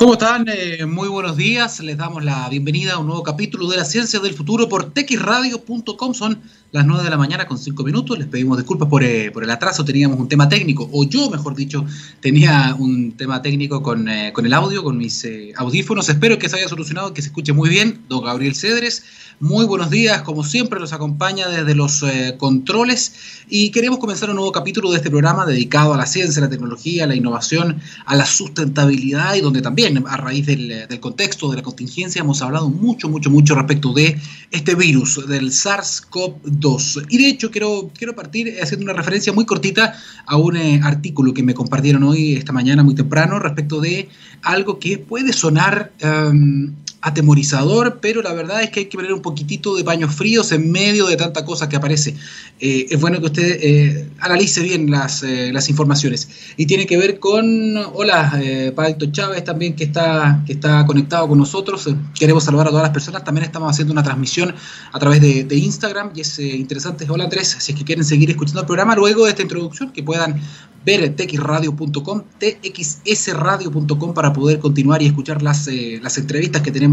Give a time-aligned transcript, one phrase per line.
[0.00, 0.46] ¿Cómo están?
[0.48, 1.78] Eh, muy buenos días.
[1.80, 6.14] Les damos la bienvenida a un nuevo capítulo de la Ciencia del Futuro por texradio.com.
[6.14, 6.40] Son
[6.72, 8.18] las 9 de la mañana con 5 minutos.
[8.18, 9.84] Les pedimos disculpas por, eh, por, el atraso.
[9.84, 11.84] Teníamos un tema técnico, o yo, mejor dicho,
[12.20, 16.08] tenía un tema técnico con, eh, el audio, con mis audífonos.
[16.08, 18.00] Espero que se haya solucionado, que se escuche muy bien.
[18.08, 19.04] Don Gabriel Cedres,
[19.38, 20.22] muy buenos días.
[20.22, 22.02] Como siempre, los acompaña desde los
[22.38, 23.12] controles
[23.50, 27.06] y queremos comenzar un nuevo capítulo de este programa dedicado a la ciencia, la tecnología,
[27.06, 32.20] la innovación, a la sustentabilidad y donde también a raíz del, contexto, de la contingencia,
[32.20, 34.18] hemos hablado mucho, mucho, mucho respecto de
[34.50, 37.06] este virus, del SARS-CoV-2.
[37.08, 39.94] Y de hecho, quiero, quiero partir haciendo una referencia muy cortita
[40.26, 44.08] a un eh, artículo que me compartieron hoy, esta mañana, muy temprano, respecto de
[44.42, 45.92] algo que puede sonar...
[46.00, 50.52] Em, atemorizador, pero la verdad es que hay que poner un poquitito de paños fríos
[50.52, 52.14] en medio de tanta cosa que aparece.
[52.60, 56.28] Eh, es bueno que usted eh, analice bien las, eh, las, informaciones.
[56.56, 58.74] Y tiene que ver con, hola, eh,
[59.12, 61.88] Chávez también que está, que está conectado con nosotros.
[62.18, 63.24] Queremos saludar a todas las personas.
[63.24, 64.54] También estamos haciendo una transmisión
[64.92, 67.06] a través de, de Instagram y es interesante.
[67.08, 70.02] Hola Andrés, si es que quieren seguir escuchando el programa luego de esta introducción, que
[70.02, 70.40] puedan
[70.84, 76.89] ver txradio.com, txsradio.com para poder continuar y escuchar las, eh, las entrevistas que tenemos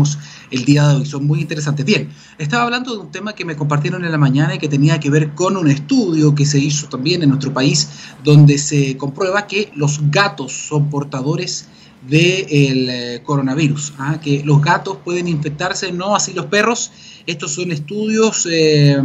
[0.52, 1.06] el día de hoy.
[1.06, 1.86] Son muy interesantes.
[1.86, 5.00] Bien, estaba hablando de un tema que me compartieron en la mañana y que tenía
[5.00, 7.89] que ver con un estudio que se hizo también en nuestro país,
[8.23, 11.67] donde se comprueba que los gatos son portadores
[12.08, 14.20] del eh, coronavirus, ¿ah?
[14.22, 16.92] que los gatos pueden infectarse, no así los perros.
[17.26, 18.98] Estos son estudios eh,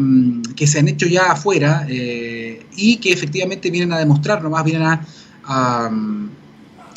[0.55, 5.01] que se han hecho ya afuera eh, y que efectivamente vienen a demostrar, nomás vienen
[5.45, 5.91] a,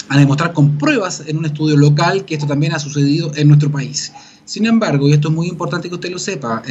[0.10, 4.12] demostrar con pruebas en un estudio local que esto también ha sucedido en nuestro país.
[4.46, 6.62] Sin embargo, y esto es muy importante que usted lo sepa,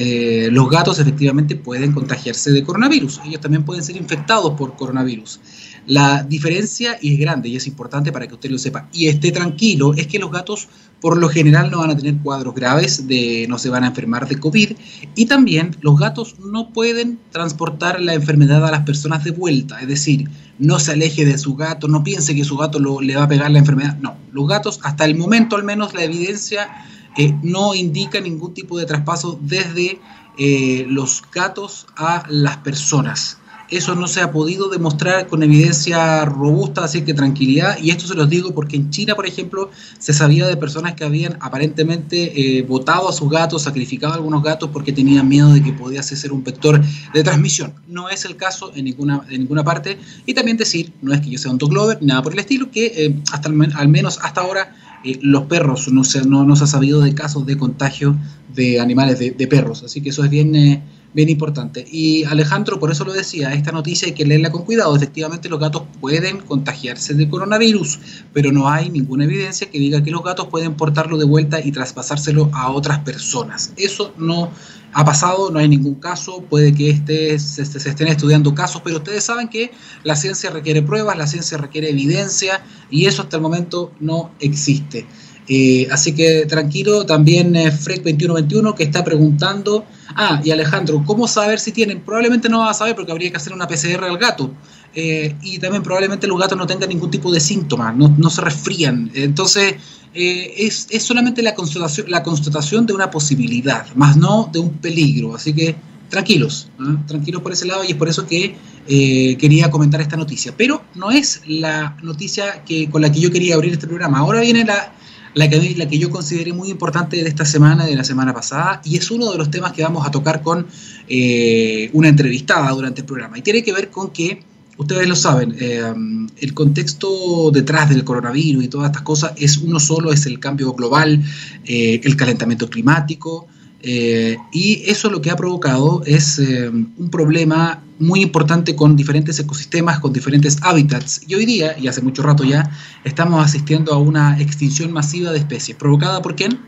[0.50, 3.20] los gatos efectivamente pueden contagiarse de coronavirus.
[3.26, 5.40] Ellos también pueden ser infectados por coronavirus.
[5.86, 9.92] La diferencia, es grande y es importante para que usted lo sepa y esté tranquilo,
[9.94, 10.68] es que los gatos
[11.04, 14.26] por lo general no van a tener cuadros graves, de, no se van a enfermar
[14.26, 14.70] de COVID
[15.14, 19.88] y también los gatos no pueden transportar la enfermedad a las personas de vuelta, es
[19.88, 23.28] decir, no se aleje de su gato, no piense que su gato le va a
[23.28, 26.70] pegar la enfermedad, no, los gatos hasta el momento al menos la evidencia
[27.18, 30.00] eh, no indica ningún tipo de traspaso desde
[30.38, 33.36] eh, los gatos a las personas.
[33.70, 37.78] Eso no se ha podido demostrar con evidencia robusta, así que tranquilidad.
[37.80, 41.04] Y esto se los digo porque en China, por ejemplo, se sabía de personas que
[41.04, 45.62] habían aparentemente eh, botado a sus gatos, sacrificado a algunos gatos porque tenían miedo de
[45.62, 46.80] que podía ser un vector
[47.12, 47.74] de transmisión.
[47.88, 49.98] No es el caso en ninguna, en ninguna parte.
[50.26, 52.86] Y también decir, no es que yo sea un glover, nada por el estilo, que
[52.86, 54.74] eh, hasta al menos hasta ahora
[55.04, 58.16] eh, los perros no se, no, se ha sabido de casos de contagio
[58.54, 59.82] de animales de, perros.
[59.82, 60.82] Así que eso es bien
[61.14, 61.86] bien importante.
[61.90, 64.94] Y Alejandro, por eso lo decía, esta noticia hay que leerla con cuidado.
[64.94, 68.00] Efectivamente, los gatos pueden contagiarse de coronavirus,
[68.32, 71.70] pero no hay ninguna evidencia que diga que los gatos pueden portarlo de vuelta y
[71.70, 73.72] traspasárselo a otras personas.
[73.76, 74.50] Eso no
[74.92, 78.98] ha pasado, no hay ningún caso, puede que este, se, se, estén estudiando casos, pero
[78.98, 79.72] ustedes saben que
[80.04, 85.06] la ciencia requiere pruebas, la ciencia requiere evidencia y eso hasta el momento no existe.
[85.46, 89.84] Eh, así que tranquilo, también eh, Freak2121 que está preguntando,
[90.16, 92.00] ah, y Alejandro, ¿cómo saber si tienen?
[92.00, 94.50] Probablemente no va a saber porque habría que hacer una PCR al gato.
[94.94, 99.10] Eh, y también probablemente los gatos no tengan ningún tipo de síntoma, no, se resfrían.
[99.14, 99.74] Entonces,
[100.14, 105.34] es, es, solamente la constatación, la constatación de una posibilidad, más no de un peligro.
[105.34, 105.74] Así que
[106.08, 106.68] tranquilos,
[107.08, 108.54] tranquilos por ese lado y es por eso que
[108.86, 110.54] quería comentar esta noticia.
[110.56, 112.62] Pero no es la noticia
[112.92, 114.18] con la que yo quería abrir este programa.
[114.18, 114.92] Ahora viene la
[115.34, 118.80] la que, la que yo consideré muy importante de esta semana, de la semana pasada,
[118.84, 120.66] y es uno de los temas que vamos a tocar con
[121.08, 123.38] eh, una entrevistada durante el programa.
[123.38, 124.42] Y tiene que ver con que,
[124.76, 125.92] ustedes lo saben, eh,
[126.38, 130.72] el contexto detrás del coronavirus y todas estas cosas es uno solo, es el cambio
[130.72, 131.22] global,
[131.64, 133.48] eh, el calentamiento climático,
[133.86, 139.38] eh, y eso lo que ha provocado es eh, un problema muy importante con diferentes
[139.38, 141.20] ecosistemas, con diferentes hábitats.
[141.28, 142.70] Y hoy día, y hace mucho rato ya,
[143.04, 145.76] estamos asistiendo a una extinción masiva de especies.
[145.76, 146.58] ¿Provocada por quién?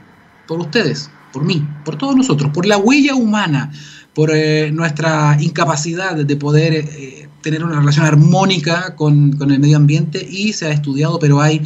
[0.47, 3.73] Por ustedes, por mí, por todos nosotros, por la huella humana,
[4.15, 6.87] por eh, nuestra incapacidad de poder
[7.41, 11.62] tener una relación armónica con, con, el medio ambiente y se ha estudiado, pero hay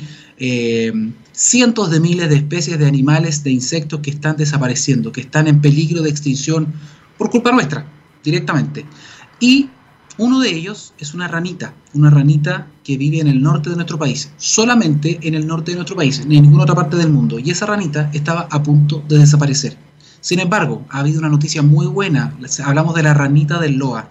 [1.41, 5.63] cientos de miles de especies de animales, de insectos que están desapareciendo, que están en
[5.63, 6.71] peligro de extinción
[7.17, 7.87] por culpa nuestra,
[8.23, 8.85] directamente.
[9.41, 9.71] Y
[10.19, 13.99] uno de ellos es una ranita, una ranita que vive en el norte de nuestro
[13.99, 17.39] país, solamente en el norte de nuestro país, ni en ninguna otra parte del mundo.
[17.39, 19.79] Y esa ranita estaba a punto de desaparecer.
[20.21, 22.37] Sin embargo, ha habido una noticia muy buena.
[22.63, 24.11] Hablamos de la ranita del Loa.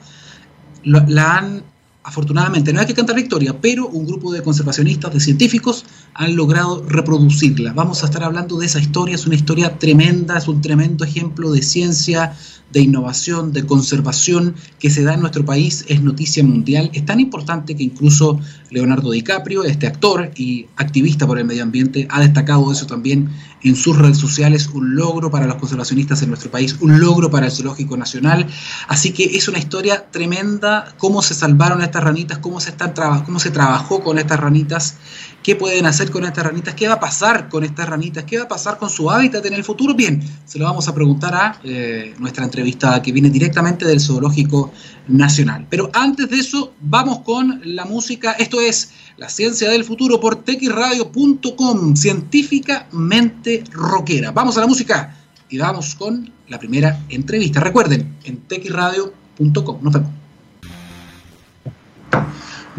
[0.83, 1.61] La han
[2.09, 5.85] afortunadamente, no hay que cantar victoria, pero un grupo de conservacionistas, de científicos,
[6.15, 7.71] han logrado reproducirla.
[7.73, 11.51] Vamos a estar hablando de esa historia, es una historia tremenda, es un tremendo ejemplo
[11.51, 12.33] de ciencia,
[12.71, 16.89] de innovación, de conservación que se da en nuestro país, es noticia mundial.
[16.94, 18.39] Es tan importante que incluso
[18.69, 23.30] Leonardo DiCaprio, este actor y activista por el medio ambiente, ha destacado eso también
[23.63, 27.48] en sus redes sociales, un logro para los conservacionistas en nuestro país, un logro para
[27.48, 28.48] el Zoológico Nacional.
[28.88, 32.94] Así que es una historia tremenda, cómo se salvaron estas ranitas, cómo se, están
[33.25, 34.98] cómo se trabajó con estas ranitas
[35.44, 38.44] qué pueden hacer con estas ranitas, qué va a pasar con estas ranitas, qué va
[38.45, 39.94] a pasar con su hábitat en el futuro.
[39.94, 44.71] Bien, se lo vamos a preguntar a eh, nuestra entrevistada que viene directamente del Zoológico
[45.07, 45.65] Nacional.
[45.69, 48.33] Pero antes de eso, vamos con la música.
[48.33, 54.31] Esto es La Ciencia del Futuro por texradio.com, científicamente rockera.
[54.31, 55.15] Vamos a la música
[55.50, 57.59] y vamos con la primera entrevista.
[57.59, 59.80] Recuerden, en texradio.com.
[59.81, 60.09] Nos vemos.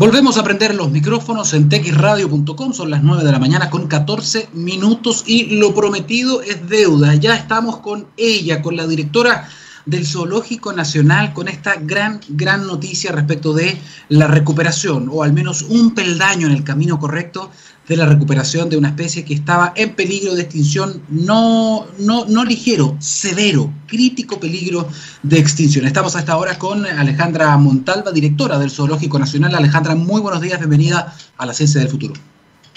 [0.01, 4.49] Volvemos a prender los micrófonos en texradio.com, son las 9 de la mañana con 14
[4.55, 7.17] minutos y lo prometido es deuda.
[7.17, 9.47] Ya estamos con ella, con la directora
[9.85, 15.67] del Zoológico Nacional, con esta gran, gran noticia respecto de la recuperación, o al menos
[15.69, 17.51] un peldaño en el camino correcto
[17.91, 22.45] de la recuperación de una especie que estaba en peligro de extinción, no, no, no
[22.45, 24.89] ligero, severo, crítico peligro
[25.25, 25.85] de extinción.
[25.85, 29.57] Estamos a esta hora con Alejandra Montalva, directora del Zoológico Nacional.
[29.57, 32.15] Alejandra, muy buenos días, bienvenida a la Ciencia del Futuro.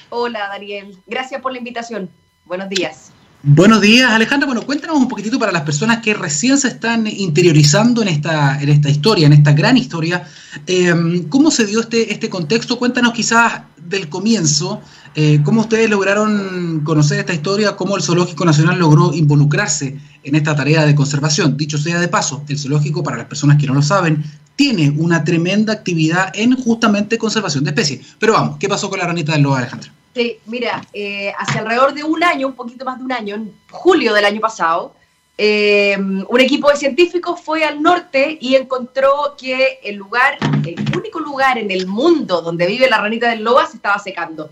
[0.09, 0.97] Hola, Daniel.
[1.05, 2.09] Gracias por la invitación.
[2.45, 3.11] Buenos días.
[3.43, 4.47] Buenos días, Alejandra.
[4.47, 8.69] Bueno, cuéntanos un poquitito para las personas que recién se están interiorizando en esta, en
[8.69, 10.25] esta historia, en esta gran historia.
[10.65, 12.79] Eh, ¿Cómo se dio este, este contexto?
[12.79, 14.81] Cuéntanos quizás del comienzo,
[15.15, 17.75] eh, ¿Cómo ustedes lograron conocer esta historia?
[17.75, 21.55] ¿Cómo el Zoológico Nacional logró involucrarse en esta tarea de conservación?
[21.55, 24.23] Dicho sea de paso, el zoológico, para las personas que no lo saben,
[24.55, 28.15] tiene una tremenda actividad en justamente conservación de especies.
[28.17, 29.91] Pero vamos, ¿qué pasó con la ranita del lobo, Alejandra?
[30.15, 33.53] Sí, mira, eh, hace alrededor de un año, un poquito más de un año, en
[33.69, 34.95] julio del año pasado,
[35.37, 41.19] eh, un equipo de científicos fue al norte y encontró que el lugar, el único
[41.19, 44.51] lugar en el mundo donde vive la ranita del loba se estaba secando.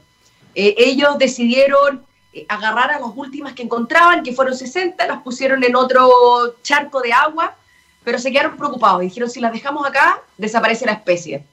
[0.56, 5.64] Eh, ellos decidieron eh, agarrar a las últimas que encontraban, que fueron 60, las pusieron
[5.64, 7.56] en otro charco de agua,
[8.04, 9.02] pero se quedaron preocupados.
[9.02, 11.46] Dijeron, si las dejamos acá, desaparece la especie.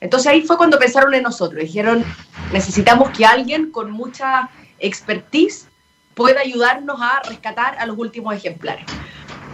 [0.00, 1.62] Entonces ahí fue cuando pensaron en nosotros.
[1.62, 2.04] Dijeron,
[2.52, 5.68] necesitamos que alguien con mucha expertise
[6.14, 8.86] pueda ayudarnos a rescatar a los últimos ejemplares.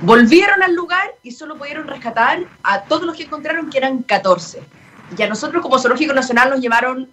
[0.00, 4.62] Volvieron al lugar y solo pudieron rescatar a todos los que encontraron, que eran 14.
[5.16, 7.08] Y a nosotros como Zoológico Nacional nos llevaron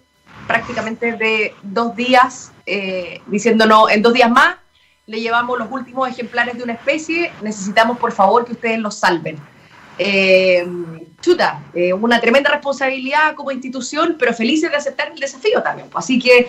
[0.50, 4.56] prácticamente de dos días, eh, diciéndonos en dos días más
[5.06, 9.38] le llevamos los últimos ejemplares de una especie, necesitamos por favor que ustedes los salven.
[9.98, 10.66] Eh,
[11.20, 15.88] chuta, eh, una tremenda responsabilidad como institución, pero felices de aceptar el desafío también.
[15.94, 16.48] Así que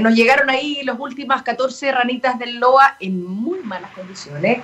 [0.00, 4.62] nos llegaron ahí las últimas 14 ranitas del loa en muy malas condiciones,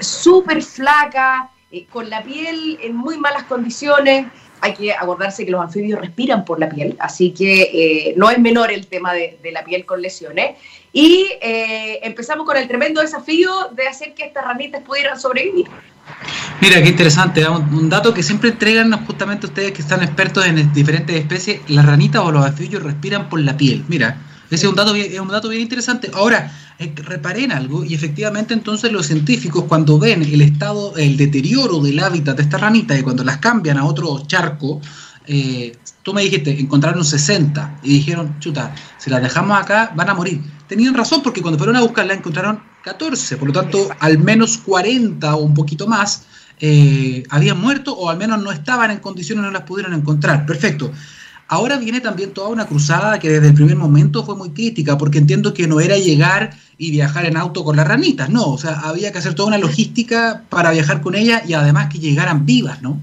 [0.00, 1.50] súper flaca,
[1.92, 4.26] con la piel en muy malas condiciones,
[4.60, 8.38] hay que acordarse que los anfibios respiran por la piel, así que eh, no es
[8.38, 10.56] menor el tema de, la piel con lesiones.
[10.92, 15.68] Y eh, empezamos con el tremendo desafío de hacer que estas ranitas pudieran sobrevivir.
[16.60, 21.16] Mira, qué interesante, un, dato que siempre entregan justamente ustedes que están expertos en diferentes
[21.16, 23.84] especies, las ranitas o los anfibios respiran por la piel.
[23.88, 24.18] Mira,
[24.50, 26.10] ese es un dato es un dato bien interesante.
[26.12, 31.18] Ahora, eh, reparé en algo y efectivamente entonces los científicos cuando ven el estado, el
[31.18, 34.80] deterioro del hábitat de estas ranitas y cuando las cambian a otro charco,
[35.26, 40.14] eh, tú me dijiste, encontraron 60 y dijeron, chuta, si las dejamos acá van a
[40.14, 40.40] morir.
[40.66, 45.34] Tenían razón porque cuando fueron a buscarla encontraron 14, por lo tanto al menos 40
[45.34, 46.24] o un poquito más
[46.60, 50.46] eh, habían muerto o al menos no estaban en condiciones, no las pudieron encontrar.
[50.46, 50.90] Perfecto.
[51.52, 55.18] Ahora viene también toda una cruzada que desde el primer momento fue muy crítica, porque
[55.18, 58.78] entiendo que no era llegar y viajar en auto con las ranitas, no, o sea,
[58.84, 62.80] había que hacer toda una logística para viajar con ellas y además que llegaran vivas,
[62.82, 63.00] ¿no?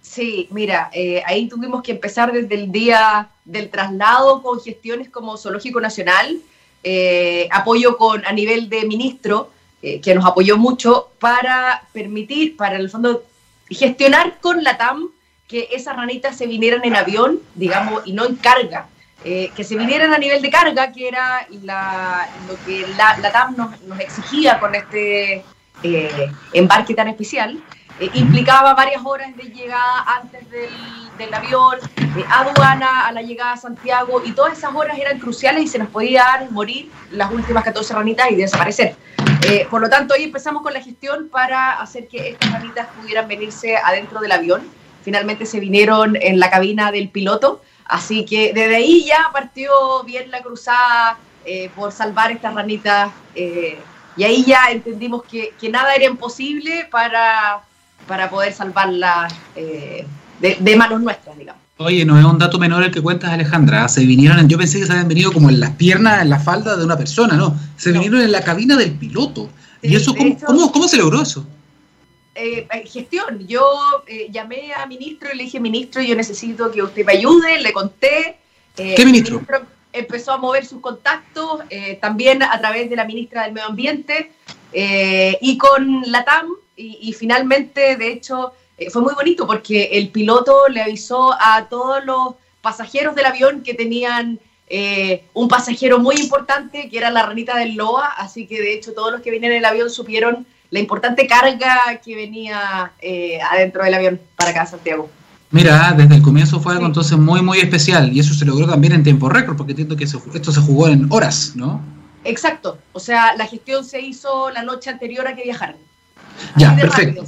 [0.00, 5.36] Sí, mira, eh, ahí tuvimos que empezar desde el día del traslado con gestiones como
[5.36, 6.38] Zoológico Nacional,
[6.82, 9.50] eh, apoyo con a nivel de ministro,
[9.82, 13.22] eh, que nos apoyó mucho para permitir, para el fondo,
[13.68, 15.10] gestionar con la TAM
[15.52, 18.86] que esas ranitas se vinieran en avión, digamos, y no en carga.
[19.22, 23.54] Eh, que se vinieran a nivel de carga, que era lo que la, la TAM
[23.56, 25.44] nos, exigía con este
[25.82, 27.62] eh, embarque tan especial,
[28.00, 30.70] eh, implicaba varias horas de llegada antes del,
[31.18, 31.76] del avión,
[32.30, 35.88] aduana, a la llegada a Santiago, y todas esas horas eran cruciales y se nos
[35.88, 38.96] podía dar morir las últimas 14 ranitas y desaparecer.
[39.70, 43.76] por lo tanto, hoy empezamos con la gestión para hacer que estas ranitas pudieran venirse
[43.76, 47.62] adentro del avión finalmente se vinieron en la cabina del piloto.
[47.84, 49.70] Así que desde ahí ya partió
[50.04, 53.10] bien la cruzada eh, por salvar estas ranitas.
[53.34, 53.78] Eh,
[54.16, 57.62] y ahí ya entendimos que, que, nada era imposible para,
[58.06, 60.06] para poder salvarlas eh,
[60.40, 61.62] de, de manos nuestras, digamos.
[61.78, 63.88] Oye, no es un dato menor el que cuentas, Alejandra.
[63.88, 66.76] Se vinieron, yo pensé que se habían venido como en las piernas, en la falda
[66.76, 67.56] de una persona, ¿no?
[67.76, 67.94] Se no.
[68.00, 69.48] vinieron en la cabina del piloto.
[69.80, 71.46] Sí, ¿Y eso cómo, hecho, cómo, cómo, se logró eso?
[72.34, 73.46] Eh, gestión.
[73.46, 73.62] Yo
[74.06, 77.72] eh, llamé a ministro y le dije, ministro, yo necesito que usted me ayude, le
[77.72, 78.38] conté.
[78.76, 79.36] Eh, ¿Qué ministro?
[79.36, 79.66] ministro?
[79.92, 84.32] Empezó a mover sus contactos, eh, también a través de la ministra del Medio Ambiente
[84.72, 86.48] eh, y con la TAM.
[86.74, 91.68] Y, y finalmente, de hecho, eh, fue muy bonito porque el piloto le avisó a
[91.68, 97.24] todos los pasajeros del avión que tenían eh, un pasajero muy importante que era la
[97.24, 100.46] ranita del Loa, así que de hecho todos los que venían en el avión supieron
[100.72, 105.08] la importante carga que venía eh, adentro del avión para acá, Santiago.
[105.50, 106.88] Mira, desde el comienzo fue algo sí.
[106.88, 110.04] entonces muy, muy especial y eso se logró también en tiempo récord, porque entiendo que
[110.04, 111.82] esto se jugó en horas, ¿no?
[112.24, 115.76] Exacto, o sea, la gestión se hizo la noche anterior a que viajaran.
[116.56, 117.26] Ya, perfecto.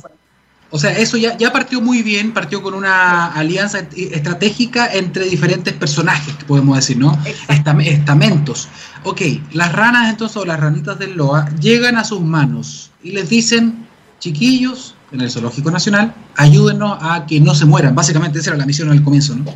[0.74, 5.72] O sea, eso ya, ya partió muy bien, partió con una alianza estratégica entre diferentes
[5.72, 7.16] personajes, que podemos decir, ¿no?
[7.48, 8.66] Estam estamentos.
[9.04, 9.20] Ok,
[9.52, 13.86] las ranas entonces, o las ranitas del LOA, llegan a sus manos y les dicen,
[14.18, 17.94] chiquillos, en el Zoológico Nacional, ayúdenos a que no se mueran.
[17.94, 19.54] Básicamente esa era la misión al comienzo, ¿no?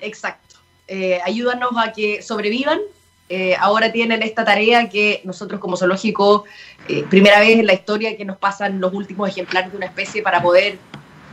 [0.00, 0.56] Exacto.
[0.88, 2.80] Eh, ayúdanos a que sobrevivan
[3.28, 6.44] eh, ahora tienen esta tarea que nosotros como zoológico,
[6.88, 10.22] eh, primera vez en la historia que nos pasan los últimos ejemplares de una especie
[10.22, 10.78] para poder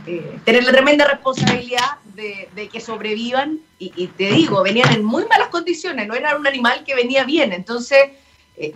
[0.06, 3.60] eh, tener la tremenda responsabilidad de, que sobrevivan.
[3.78, 7.52] Y, te digo, venían en muy malas condiciones, no era un animal que venía bien.
[7.52, 7.98] Entonces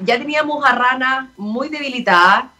[0.02, 2.52] ya teníamos a rana muy debilitada,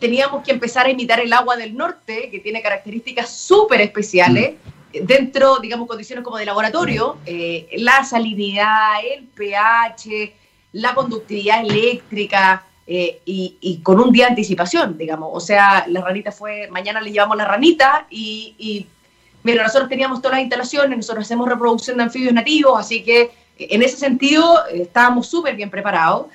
[0.00, 4.54] teníamos que empezar a imitar el agua del norte, que tiene características súper especiales.
[5.02, 10.34] Dentro, digamos, condiciones como de laboratorio, eh, la salinidad, el pH,
[10.72, 15.30] la conductividad eléctrica eh, y, con un día de anticipación, digamos.
[15.32, 18.86] O sea, la ranita fue, mañana le llevamos la ranita y, y
[19.42, 23.82] mira, nosotros teníamos todas las instalaciones, nosotros hacemos reproducción de anfibios nativos, así que en
[23.82, 26.26] ese sentido eh, estábamos súper bien preparados.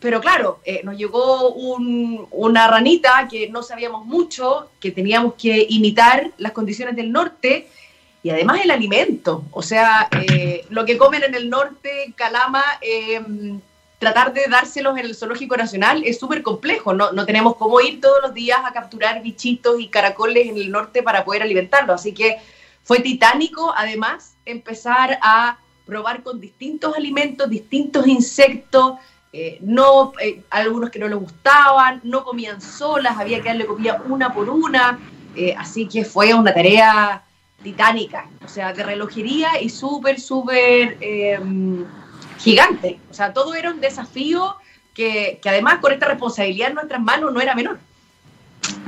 [0.00, 5.66] Pero claro, eh, nos llegó un, una ranita que no sabíamos mucho, que teníamos que
[5.68, 7.68] imitar las condiciones del norte
[8.22, 9.44] y además el alimento.
[9.50, 13.20] O sea, eh, lo que comen en el norte, Calama, eh,
[13.98, 16.92] tratar de dárselos en el Zoológico Nacional es súper complejo.
[16.92, 20.70] No, no tenemos cómo ir todos los días a capturar bichitos y caracoles en el
[20.70, 21.94] norte para poder alimentarlos.
[21.94, 22.38] Así que
[22.82, 28.94] fue titánico, además, empezar a probar con distintos alimentos, distintos insectos.
[29.32, 30.12] Eh, no,
[30.50, 34.98] algunos que no les gustaban, no comían solas, había que darle comida una por una,
[35.56, 37.22] así que fue una tarea
[37.62, 41.38] titánica, o sea, de relojería y súper, súper eh,
[42.38, 42.98] gigante.
[43.10, 44.56] O sea, todo era un desafío
[44.94, 47.78] que, que, además con esta responsabilidad en nuestras manos no era menor.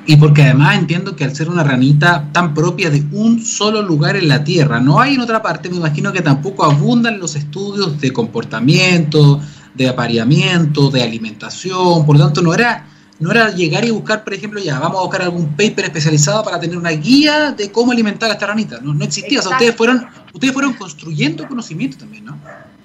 [0.05, 4.17] Y porque además entiendo que al ser una ranita tan propia de un solo lugar
[4.17, 8.01] en la Tierra, no hay en otra parte, me imagino que tampoco abundan los estudios
[8.01, 9.41] de comportamiento,
[9.75, 12.87] de apareamiento, de alimentación, por lo tanto no era
[13.23, 16.59] no era llegar y buscar, por ejemplo, ya, vamos a buscar algún paper especializado para
[16.59, 18.81] tener una guía de cómo alimentar a esta ranita.
[18.81, 22.37] No, no existía, o sea, ustedes fueron, ustedes fueron construyendo conocimiento también, ¿no?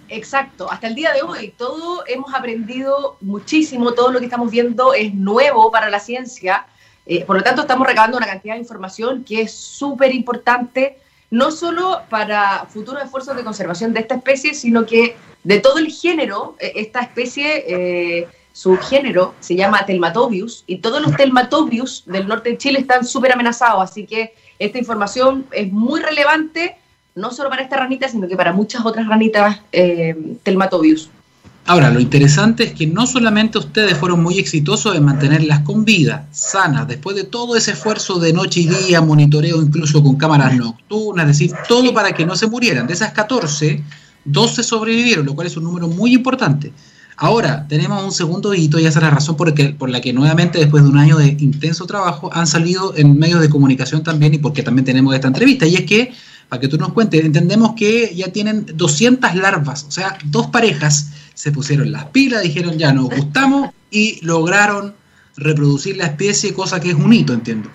[0.09, 4.93] Exacto, hasta el día de hoy todo hemos aprendido muchísimo, todo lo que estamos viendo
[4.93, 6.67] es nuevo para la ciencia,
[7.07, 10.99] eh, por lo tanto estamos recabando una cantidad de información que es súper importante,
[11.31, 15.91] no solo para futuros esfuerzos de conservación de esta especie, sino que de todo el
[15.91, 17.63] género, eh, esta especie...
[17.67, 23.05] Eh, su género se llama Telmatobius y todos los Telmatobius del norte de Chile están
[23.05, 26.75] súper amenazados, así que esta información es muy relevante,
[27.13, 31.07] no solo para esta ranita, sino que para muchas otras ranitas eh, Telmatobius.
[31.67, 36.27] Ahora, lo interesante es que no solamente ustedes fueron muy exitosos en mantenerlas con vida,
[36.31, 41.29] sanas, después de todo ese esfuerzo de noche y día, monitoreo incluso con cámaras nocturnas,
[41.29, 42.87] es decir, todo para que no se murieran.
[42.87, 43.83] De esas 14,
[44.25, 46.71] 12 sobrevivieron, lo cual es un número muy importante.
[47.19, 50.13] Ahora, tenemos un segundo hito y esa es la razón por, el, por, la que
[50.13, 54.35] nuevamente, después de un año de intenso trabajo, han salido en medios de comunicación también
[54.35, 55.65] y porque también tenemos esta entrevista.
[55.65, 56.13] Y es que,
[56.47, 61.09] para que tú nos cuentes, entendemos que ya tienen 200 larvas, o sea, dos parejas
[61.33, 64.93] se pusieron las pilas, dijeron ya nos gustamos y lograron
[65.37, 67.69] reproducir la especie, cosa que es un hito, entiendo.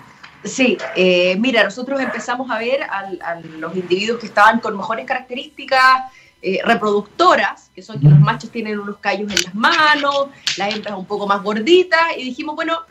[0.45, 6.03] Sí, eh, mira, nosotros empezamos a ver a los individuos que estaban con mejores características,
[6.43, 10.95] eh, reproductoras, que son que los machos tienen unos callos en las manos, las hembras
[10.95, 12.81] un poco más gorditas, y dijimos, bueno,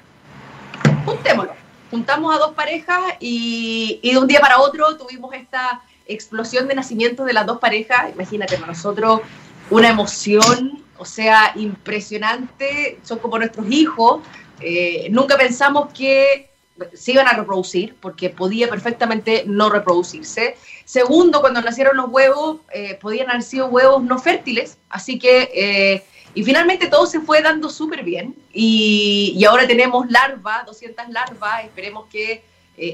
[1.05, 1.53] juntémoslo.
[1.93, 6.75] juntamos a dos parejas y, y de un día para otro tuvimos esta explosión de
[6.75, 8.11] nacimiento de las dos parejas.
[8.15, 9.21] Imagínate, para nosotros
[9.69, 14.23] una emoción, o sea, impresionante, son como nuestros hijos.
[14.61, 16.51] Eh, nunca pensamos que
[16.95, 20.57] se iban a reproducir, porque podía perfectamente no reproducirse.
[20.85, 26.05] Segundo, cuando nacieron los huevos, eh, podían haber sido huevos no fértiles, así que, eh,
[26.35, 32.07] y finalmente todo se fue dando súper bien, y, ahora tenemos larvas, 200 larvas, esperemos
[32.11, 32.45] que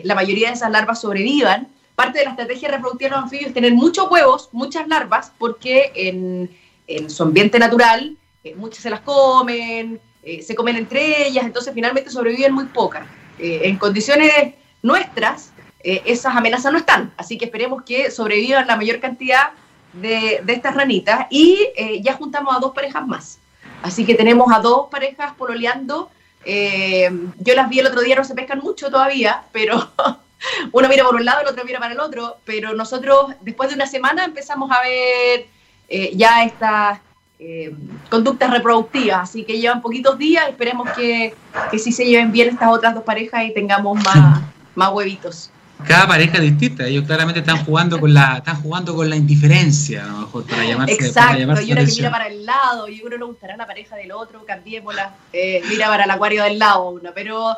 [0.02, 1.68] la mayoría de esas larvas sobrevivan,
[1.98, 5.90] parte de la estrategia reproductiva de los anfibios es tener muchos huevos, muchas larvas, porque
[5.96, 11.74] en, su ambiente natural eh, muchas se las comen, eh, se comen entre ellas, entonces
[11.74, 13.04] finalmente sobreviven muy pocas.
[13.40, 15.50] Eh, en condiciones nuestras,
[15.82, 19.50] esas amenazas no están, así que esperemos que sobrevivan la mayor cantidad
[19.92, 21.68] de, de estas ranitas y
[22.02, 23.38] ya juntamos a dos parejas más.
[23.82, 26.10] Así que tenemos a dos parejas pololeando.
[26.44, 29.90] yo las vi el otro día, no se pescan mucho todavía, pero
[30.72, 33.76] uno mira por un lado, el otro mira para el otro, pero nosotros después de
[33.76, 35.46] una semana empezamos a ver
[35.88, 37.00] eh, ya estas
[37.38, 37.74] eh,
[38.10, 41.34] conductas reproductivas, así que llevan poquitos días, esperemos que,
[41.70, 44.42] que sí se lleven bien estas otras dos parejas y tengamos más,
[44.74, 45.50] más huevitos.
[45.86, 50.04] Cada pareja es distinta, ellos claramente están jugando con la, están jugando con la indiferencia,
[50.04, 50.94] a lo mejor, para llamarse.
[50.94, 53.96] Exacto, para y uno que mira para el lado, y uno le gustará la pareja
[53.96, 57.56] del otro, cambiémosla, eh, mira para el acuario del lado uno, pero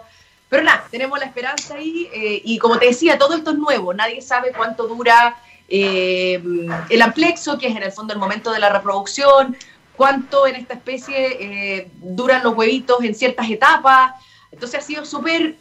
[0.50, 3.95] pero nada, tenemos la esperanza ahí eh, y como te decía, todo esto es nuevo,
[3.95, 5.37] nadie sabe cuánto dura
[5.69, 6.43] eh,
[6.89, 9.57] el amplexo, que es en el fondo el momento de la reproducción,
[9.97, 11.37] cuánto en esta especie
[11.79, 14.15] eh, duran los huevitos en ciertas etapas.
[14.52, 15.57] Entonces ha sido súper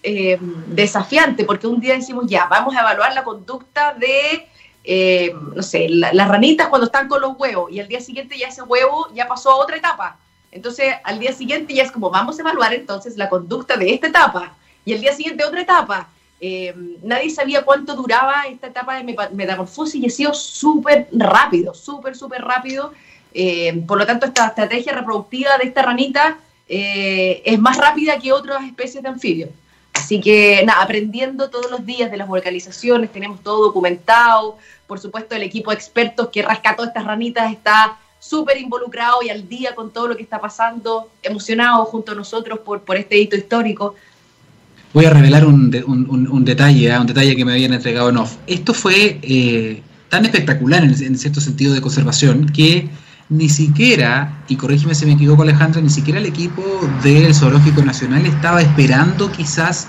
[0.67, 4.47] desafiante porque un día decimos, ya, vamos a evaluar la conducta de,
[5.55, 8.63] no sé, las ranitas cuando están con los huevos y al día siguiente ya ese
[8.63, 10.17] huevo ya pasó a otra etapa.
[10.51, 14.07] Entonces, al día siguiente ya es como, vamos a evaluar entonces la conducta de esta
[14.07, 14.53] etapa
[14.83, 16.07] y el día siguiente otra etapa.
[16.41, 22.15] Eh, nadie sabía cuánto duraba esta etapa de metamorfosis y ha sido súper rápido, súper,
[22.15, 22.93] súper rápido.
[23.33, 26.37] Eh, por lo tanto, esta estrategia reproductiva de esta ranita
[26.69, 29.49] eh, es más rápida que otras especies de anfibios.
[29.93, 34.57] Así que, nada, aprendiendo todos los días de las vocalizaciones, tenemos todo documentado.
[34.87, 39.47] Por supuesto, el equipo de expertos que rescató estas ranitas está súper involucrado y al
[39.47, 43.95] día con todo lo que está pasando, emocionado junto a nosotros por, este hito histórico
[44.93, 45.69] voy a revelar un,
[46.43, 46.99] detalle, ¿ah?
[46.99, 48.11] un detalle que me habían entregado.
[48.47, 52.89] Esto fue eh, tan espectacular en, cierto sentido de conservación que
[53.29, 56.63] ni siquiera, y corrígeme si me equivoco Alejandra, ni siquiera el equipo
[57.03, 59.87] del Zoológico Nacional estaba esperando quizás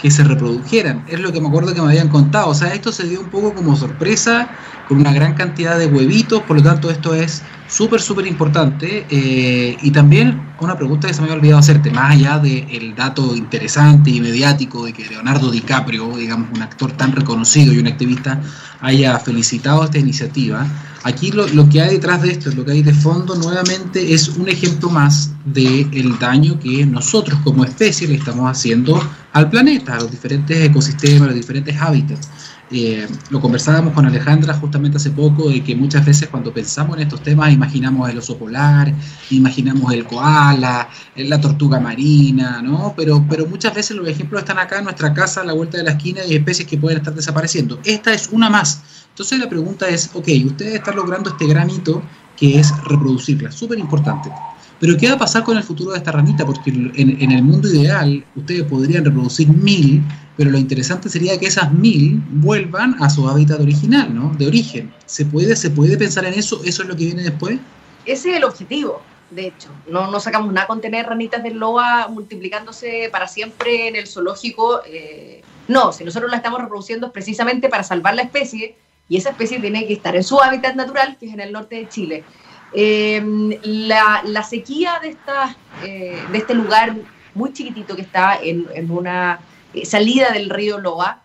[0.00, 1.04] que se reprodujeran.
[1.08, 2.48] Es lo que me acuerdo que me habían contado.
[2.48, 4.48] O sea, esto se dio un poco como sorpresa,
[4.88, 9.06] con una gran cantidad de huevitos, por lo tanto esto es súper, súper importante.
[9.10, 13.36] Eh, y también una pregunta que se me había olvidado hacerte, más allá del dato
[13.36, 18.40] interesante y mediático de que Leonardo DiCaprio, digamos, un actor tan reconocido y un activista,
[18.80, 20.66] haya felicitado esta iniciativa,
[21.02, 24.28] aquí lo, lo que hay detrás de esto, lo que hay de fondo nuevamente es
[24.28, 29.00] un ejemplo más del daño que nosotros como especie le estamos haciendo
[29.32, 32.28] al planeta, a los diferentes ecosistemas, a los diferentes hábitats.
[32.72, 37.02] Eh, lo conversábamos con Alejandra justamente hace poco, de que muchas veces cuando pensamos en
[37.02, 38.94] estos temas imaginamos el oso polar,
[39.30, 42.94] imaginamos el koala, la tortuga marina, ¿no?
[42.96, 45.84] Pero, pero muchas veces los ejemplos están acá en nuestra casa, a la vuelta de
[45.84, 47.80] la esquina, y especies que pueden estar desapareciendo.
[47.84, 48.82] Esta es una más.
[49.20, 52.02] Entonces la pregunta es, ok, ustedes están logrando este granito
[52.38, 54.30] que es reproducirla, súper importante.
[54.78, 56.46] Pero ¿qué va a pasar con el futuro de esta ranita?
[56.46, 60.02] Porque en, en el mundo ideal ustedes podrían reproducir mil,
[60.38, 64.32] pero lo interesante sería que esas mil vuelvan a su hábitat original, ¿no?
[64.38, 64.90] De origen.
[65.04, 66.62] ¿Se puede, ¿Se puede pensar en eso?
[66.64, 67.58] ¿Eso es lo que viene después?
[68.06, 69.68] Ese es el objetivo, de hecho.
[69.86, 74.80] No, no sacamos nada con tener ranitas de loa multiplicándose para siempre en el zoológico.
[74.86, 78.76] Eh, no, si nosotros la estamos reproduciendo es precisamente para salvar la especie
[79.10, 81.74] y esa especie tiene que estar en su hábitat natural, que es en el norte
[81.74, 82.24] de Chile.
[82.72, 83.20] Eh,
[83.64, 86.94] la, sequía de, esta, eh, de este lugar
[87.34, 89.40] muy chiquitito que está en, una
[89.74, 91.22] eh, salida del río Loa,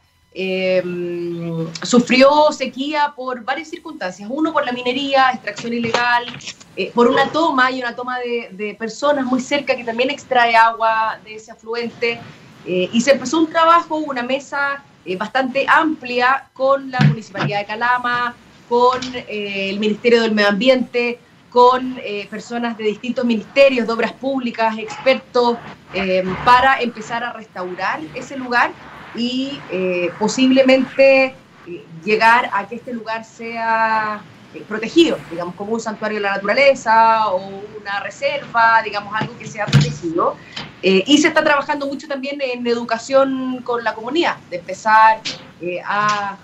[1.84, 4.28] sufrió sequía por varias circunstancias.
[4.34, 6.26] Uno, por la minería, extracción ilegal,
[6.96, 11.36] por una toma, y una toma de, personas muy cerca que también extrae agua de
[11.36, 12.20] ese afluente.
[12.66, 14.84] Y se empezó un trabajo, una mesa
[15.18, 18.36] bastante amplia con la Municipalidad de Calama,
[18.68, 21.20] con el Ministerio del Medio Ambiente,
[21.56, 25.58] con eh, personas de distintos ministerios, de obras públicas, expertos,
[25.94, 28.72] eh, para empezar a restaurar ese lugar
[29.16, 31.34] y eh, posiblemente
[32.04, 34.22] llegar a que este lugar sea
[34.64, 37.38] protegido, digamos, como un santuario de la naturaleza o
[37.82, 40.36] una reserva, digamos, algo que sea protegido.
[40.82, 45.20] Eh, y se está trabajando mucho también en educación con la comunidad, de empezar
[45.62, 46.38] eh, a,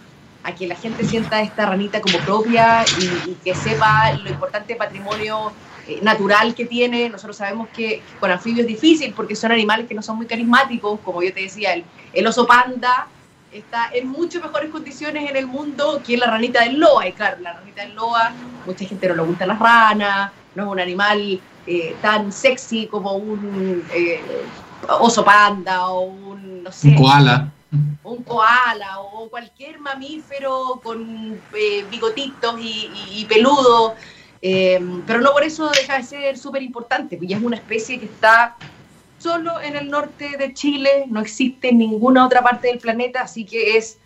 [0.43, 2.83] a, que la gente sienta esta ranita como propia
[3.27, 5.51] y, que sepa lo importante patrimonio
[5.87, 7.09] eh, natural que tiene.
[7.09, 10.99] Nosotros sabemos que con anfibios es difícil porque son animales que no son muy carismáticos,
[11.01, 13.07] como yo te decía, el, el oso panda
[13.51, 17.07] está en mucho mejores condiciones en el mundo que la ranita del loa.
[17.07, 18.31] Y claro, la ranita del loa,
[18.65, 23.15] mucha gente no le gusta las ranas, no es un animal eh, tan sexy como
[23.15, 24.21] un eh,
[24.99, 27.51] oso panda o un, no sé, un koala.
[28.03, 33.95] Un koala o cualquier mamífero con eh, bigotitos y, y, peludo.
[34.41, 38.57] pero no por eso deja de ser súper importante, porque es una especie que está
[39.21, 43.45] solo en el norte de Chile, no existe en ninguna otra parte del planeta, así
[43.45, 43.99] que es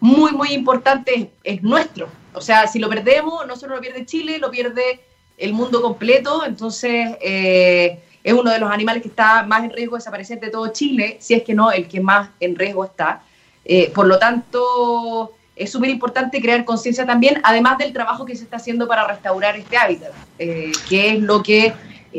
[0.00, 2.08] muy, muy importante, es nuestro.
[2.34, 5.00] O sea, si lo perdemos, no solo lo pierde Chile, lo pierde
[5.38, 9.96] el mundo completo, entonces eh, es uno de los animales que está más en riesgo
[9.96, 13.22] de desaparecer de todo Chile, si es que no el que más en riesgo está.
[13.64, 18.44] Eh, por lo tanto, es súper importante crear conciencia también, además del trabajo que se
[18.44, 21.72] está haciendo para restaurar este hábitat, eh, que es lo que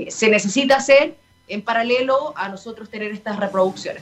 [0.09, 1.20] se necesita hacer
[1.51, 4.01] en paralelo a nosotros tener estas reproducciones.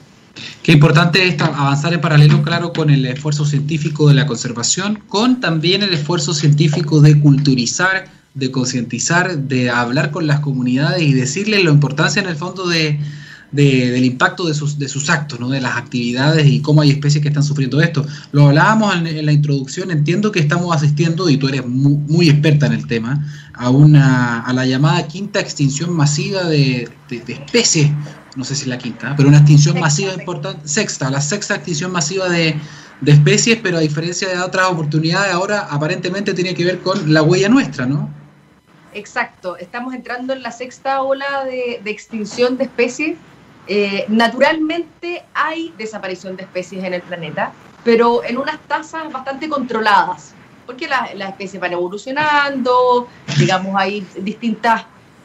[0.63, 5.41] Qué importante es avanzar en paralelo, claro, con el esfuerzo científico de la conservación, con
[5.41, 11.63] también el esfuerzo científico de culturizar, de concientizar, de hablar con las comunidades y decirles
[11.63, 12.99] la importancia en el fondo de,
[13.51, 15.49] del impacto de sus, de sus actos, ¿no?
[15.49, 18.05] de las actividades y cómo hay especies que están sufriendo esto.
[18.31, 22.73] Lo hablábamos en, la introducción, entiendo que estamos asistiendo, y tú eres muy, experta en
[22.73, 27.91] el tema, a, una, a la llamada quinta extinción masiva de, especies,
[28.35, 31.91] no sé si es la quinta, pero una extinción masiva importante, sexta, la sexta extinción
[31.91, 32.55] masiva de,
[33.01, 37.23] de especies, pero a diferencia de otras oportunidades, ahora aparentemente tiene que ver con la
[37.23, 38.13] huella nuestra, ¿no?
[38.93, 43.17] Exacto, estamos entrando en la sexta ola de, de extinción de especies
[43.71, 47.53] eh, naturalmente hay desaparición de especies en el planeta,
[47.83, 50.33] pero en unas tasas bastante controladas,
[50.65, 54.73] porque las especies van evolucionando, digamos, hay distintos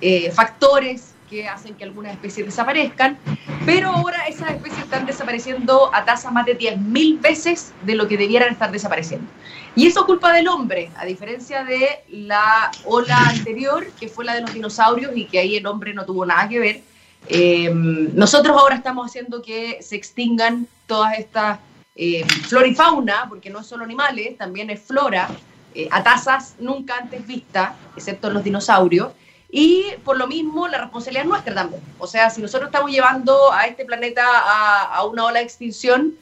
[0.02, 3.16] eh, factores que hacen que algunas especies desaparezcan,
[3.64, 8.18] pero ahora esas especies están desapareciendo a tasas más de 10.000 veces de lo que
[8.18, 9.26] debieran estar desapareciendo.
[9.74, 14.34] Y eso es culpa del hombre, a diferencia de la ola anterior, que fue la
[14.34, 16.93] de los dinosaurios y que ahí el hombre no tuvo nada que ver
[17.28, 21.58] eh, nosotros ahora estamos haciendo que se extingan todas estas
[21.96, 25.28] eh, flora y fauna, porque no es solo animales, también es flora,
[25.74, 29.12] eh, a tasas nunca antes vistas, excepto los dinosaurios.
[29.50, 31.80] Y por lo mismo, la responsabilidad es nuestra también.
[31.98, 36.14] O sea, si nosotros estamos llevando a este planeta a, una ola de extinción,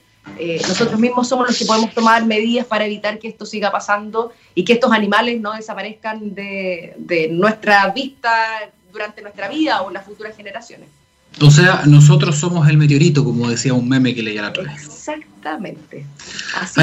[0.69, 4.65] nosotros mismos somos los que podemos tomar medidas para evitar que esto siga pasando y
[4.65, 10.37] que estos animales no desaparezcan de, de nuestra vista durante nuestra vida o las futuras
[10.37, 10.88] generaciones.
[11.40, 14.85] O sea, nosotros somos el meteorito, como decía un meme que leía la otra vez.
[14.85, 16.05] Exactamente.
[16.61, 16.81] Así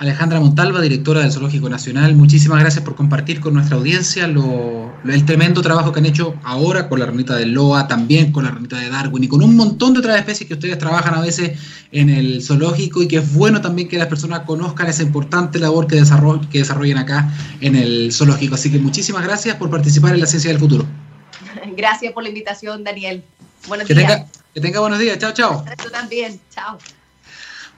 [0.00, 5.26] Alejandra Montalva, directora del Zoológico Nacional, muchísimas gracias por compartir con nuestra audiencia lo, el
[5.26, 8.78] tremendo trabajo que han hecho ahora con la ranita de Loa, también con la ranita
[8.78, 11.58] de Darwin y con un montón de otras especies que ustedes trabajan a veces
[11.92, 15.86] en el zoológico y que es bueno también que las personas conozcan esa importante labor
[15.86, 16.02] que,
[16.50, 18.54] que desarrollan acá en el zoológico.
[18.54, 20.86] Así que muchísimas gracias por participar en la Ciencia del Futuro.
[21.76, 23.22] Gracias por la invitación, Daniel.
[23.68, 24.08] Buenos que días.
[24.08, 25.18] Tenga, que tenga buenos días.
[25.18, 25.62] Chao, chao.
[25.82, 26.40] Tú también.
[26.50, 26.78] Chao.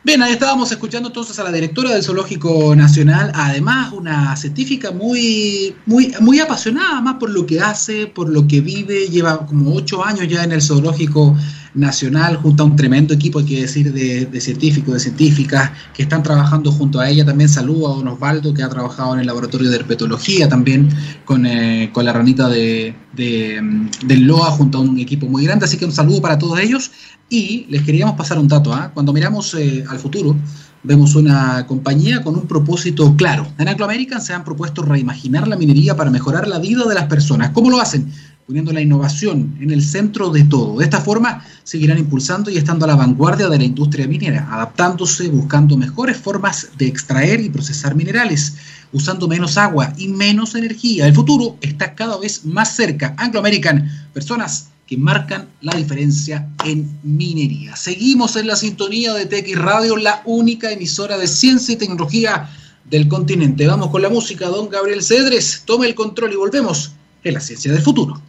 [0.05, 5.77] Bien, ahí estábamos escuchando entonces a la directora del Zoológico Nacional, además una científica muy,
[5.87, 10.05] muy, muy apasionada más por lo que hace, por lo que vive, lleva como ocho
[10.05, 11.37] años ya en el Zoológico
[11.75, 16.23] Nacional junto a un tremendo equipo, hay que decir, de, científicos, de científicas que están
[16.23, 17.25] trabajando junto a ella.
[17.25, 20.91] También saludo a don Osvaldo, que ha trabajado en el laboratorio de herpetología también
[21.25, 25.65] con, eh, con la ranita de, de, del LOA junto a un equipo muy grande.
[25.65, 26.91] Así que un saludo para todos ellos.
[27.29, 28.75] Y les queríamos pasar un dato.
[28.75, 28.91] ¿ah?
[28.93, 30.37] Cuando miramos eh, al futuro,
[30.83, 33.47] vemos una compañía con un propósito claro.
[33.59, 37.05] En Anglo American se han propuesto reimaginar la minería para mejorar la vida de las
[37.05, 37.51] personas.
[37.51, 38.13] ¿Cómo lo hacen?
[38.53, 40.77] Poniendo la innovación en el centro de todo.
[40.77, 45.29] De esta forma seguirán impulsando y estando a la vanguardia de la industria minera, adaptándose,
[45.29, 48.57] buscando mejores formas de extraer y procesar minerales,
[48.93, 51.07] usando menos agua y menos energía.
[51.07, 53.15] El futuro está cada vez más cerca.
[53.17, 57.75] Anglo American, personas que marcan la diferencia en minería.
[57.75, 62.51] Seguimos en la sintonía de TX Radio, la única emisora de ciencia y tecnología
[62.91, 63.67] del continente.
[63.67, 65.63] Vamos con la música, don Gabriel Cedres.
[65.65, 66.93] Tome el control y volvemos
[67.25, 68.21] en la ciencia del futuro.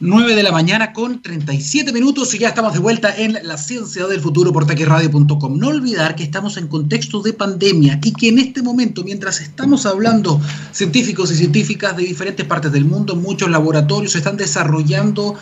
[0.00, 4.06] 9 de la mañana con 37 minutos y ya estamos de vuelta en la ciencia
[4.06, 5.58] del futuro por taquiradio.com.
[5.58, 9.86] No olvidar que estamos en contexto de pandemia y que en este momento, mientras estamos
[9.86, 15.34] hablando científicos y científicas de diferentes partes del mundo, muchos laboratorios están desarrollando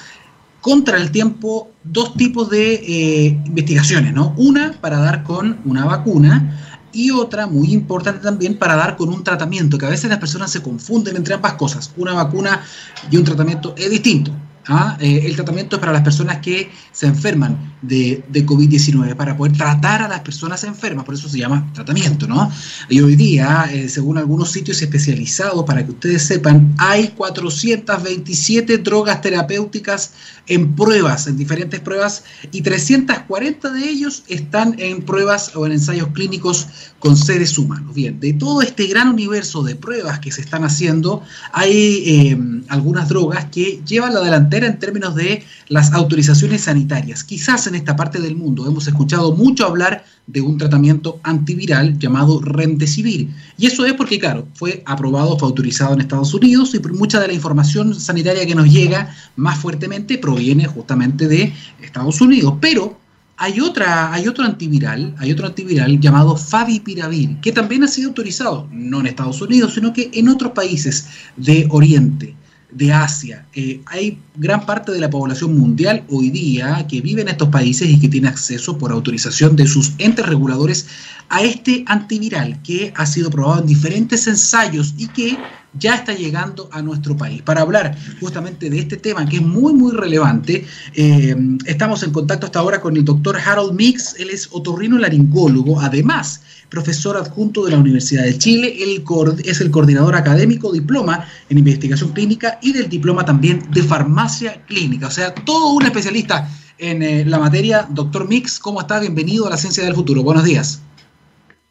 [0.63, 4.33] contra el tiempo dos tipos de eh, investigaciones, ¿no?
[4.39, 9.23] Una para dar con una vacuna y otra muy importante también para dar con un
[9.23, 11.93] tratamiento, que a veces las personas se confunden entre ambas cosas.
[11.99, 12.63] Una vacuna
[13.11, 14.33] y un tratamiento es distinto.
[14.69, 14.97] ¿Ah?
[15.01, 20.03] Eh, el tratamiento es para las personas que se enferman de, COVID-19, para poder tratar
[20.03, 22.51] a las personas enfermas, por eso se llama tratamiento, ¿no?
[22.89, 29.21] Y hoy día, eh, según algunos sitios especializados, para que ustedes sepan, hay 427 drogas
[29.21, 30.13] terapéuticas
[30.47, 36.09] en pruebas, en diferentes pruebas, y 340 de ellos están en pruebas o en ensayos
[36.09, 36.69] clínicos
[36.99, 37.95] con seres humanos.
[37.95, 41.23] Bien, de todo este gran universo de pruebas que se están haciendo,
[41.53, 47.25] hay eh, algunas drogas que llevan la delantera en términos de las autorizaciones sanitarias.
[47.25, 52.41] Quizás en esta parte del mundo hemos escuchado mucho hablar de un tratamiento antiviral llamado
[52.41, 53.29] Remdesivir.
[53.57, 57.29] Y eso es porque, claro, fue aprobado, fue autorizado en Estados Unidos y mucha de
[57.29, 62.55] la información sanitaria que nos llega más fuertemente proviene justamente de Estados Unidos.
[62.61, 62.99] Pero
[63.37, 68.67] hay, otra, hay otro antiviral, hay otro antiviral llamado Favipiravir, que también ha sido autorizado,
[68.73, 72.35] no en Estados Unidos, sino que en otros países de Oriente
[72.77, 73.47] de Asia.
[73.87, 77.99] Hay gran parte de la población mundial hoy día que vive en estos países y
[77.99, 80.87] que tiene acceso por autorización de sus entes reguladores
[81.29, 85.39] a este antiviral que ha sido probado en diferentes ensayos y que
[85.79, 87.43] ya está llegando a nuestro país.
[87.43, 91.37] Para hablar justamente de este tema que es muy, muy relevante, eh,
[91.67, 96.43] estamos en contacto hasta ahora con el doctor Harold Mix, él es otorrino laringólogo, además
[96.69, 99.05] profesor adjunto de la Universidad de Chile, él
[99.45, 105.07] es el coordinador académico diploma en investigación clínica y del diploma también de farmacia clínica,
[105.07, 107.87] o sea, todo un especialista en eh, la materia.
[107.91, 109.01] Doctor Mix, ¿cómo está?
[109.01, 110.23] Bienvenido a la Ciencia del Futuro.
[110.23, 110.81] Buenos días.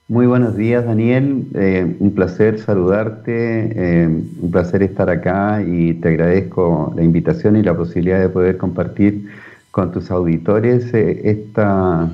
[0.08, 1.48] Muy buenos días, Daniel.
[1.56, 7.64] Eh, un placer saludarte, eh, un placer estar acá y te agradezco la invitación y
[7.64, 9.28] la posibilidad de poder compartir
[9.72, 12.08] con tus auditores eh, esta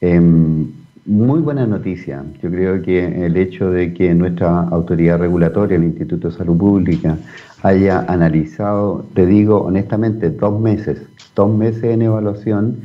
[0.00, 0.68] em,
[1.04, 2.22] muy buena noticia.
[2.40, 7.18] Yo creo que el hecho de que nuestra autoridad regulatoria, el Instituto de Salud Pública,
[7.64, 11.02] haya analizado, te digo honestamente, dos meses,
[11.34, 12.76] dos meses en evaluación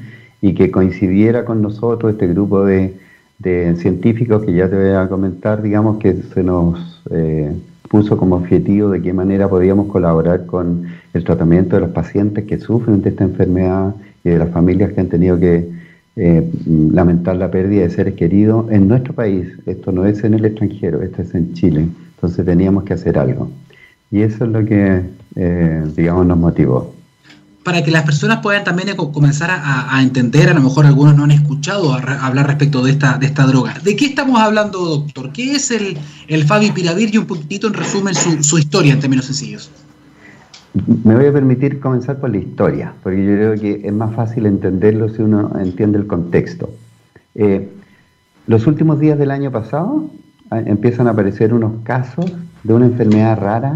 [0.42, 3.01] y que coincidiera con nosotros este grupo de
[3.42, 7.52] de científicos que ya te voy a comentar, digamos, que se nos eh,
[7.90, 12.60] puso como objetivo de qué manera podíamos colaborar con el tratamiento de los pacientes que
[12.60, 15.70] sufren de esta enfermedad y de las familias que han tenido que
[16.16, 19.48] eh, lamentar la pérdida de seres queridos en nuestro país.
[19.66, 21.88] Esto no es en el extranjero, esto es en Chile.
[22.16, 23.50] Entonces teníamos que hacer algo.
[24.12, 25.02] Y eso es lo que,
[25.36, 27.01] eh, digamos, nos motivó
[27.64, 31.32] para que las personas puedan también comenzar a, entender, a lo mejor algunos no han
[31.32, 33.76] escuchado hablar respecto de esta, de esta droga.
[33.84, 35.32] ¿De qué estamos hablando, doctor?
[35.32, 35.98] ¿Qué es el,
[36.28, 39.70] el Favipiravir y un poquitito en resumen su, su, historia en términos sencillos?
[41.04, 44.48] Me voy a permitir comenzar por la historia, porque yo creo que es más fácil
[44.48, 46.72] entenderlo si uno entiende el contexto.
[47.36, 47.70] Eh,
[48.48, 50.10] los últimos días del año pasado
[50.50, 52.26] empiezan a aparecer unos casos
[52.64, 53.76] de una enfermedad rara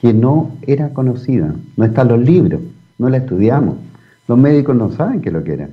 [0.00, 2.60] que no era conocida, no está en los libros
[3.00, 3.76] no la estudiamos.
[4.28, 5.70] Los médicos no saben qué lo quieren.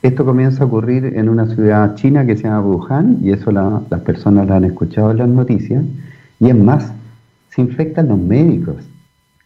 [0.00, 4.00] Esto comienza a ocurrir en una ciudad china que se llama Wuhan, y eso las
[4.00, 5.84] personas lo han escuchado en las noticias,
[6.38, 6.92] y es más,
[7.50, 8.76] se infectan los médicos.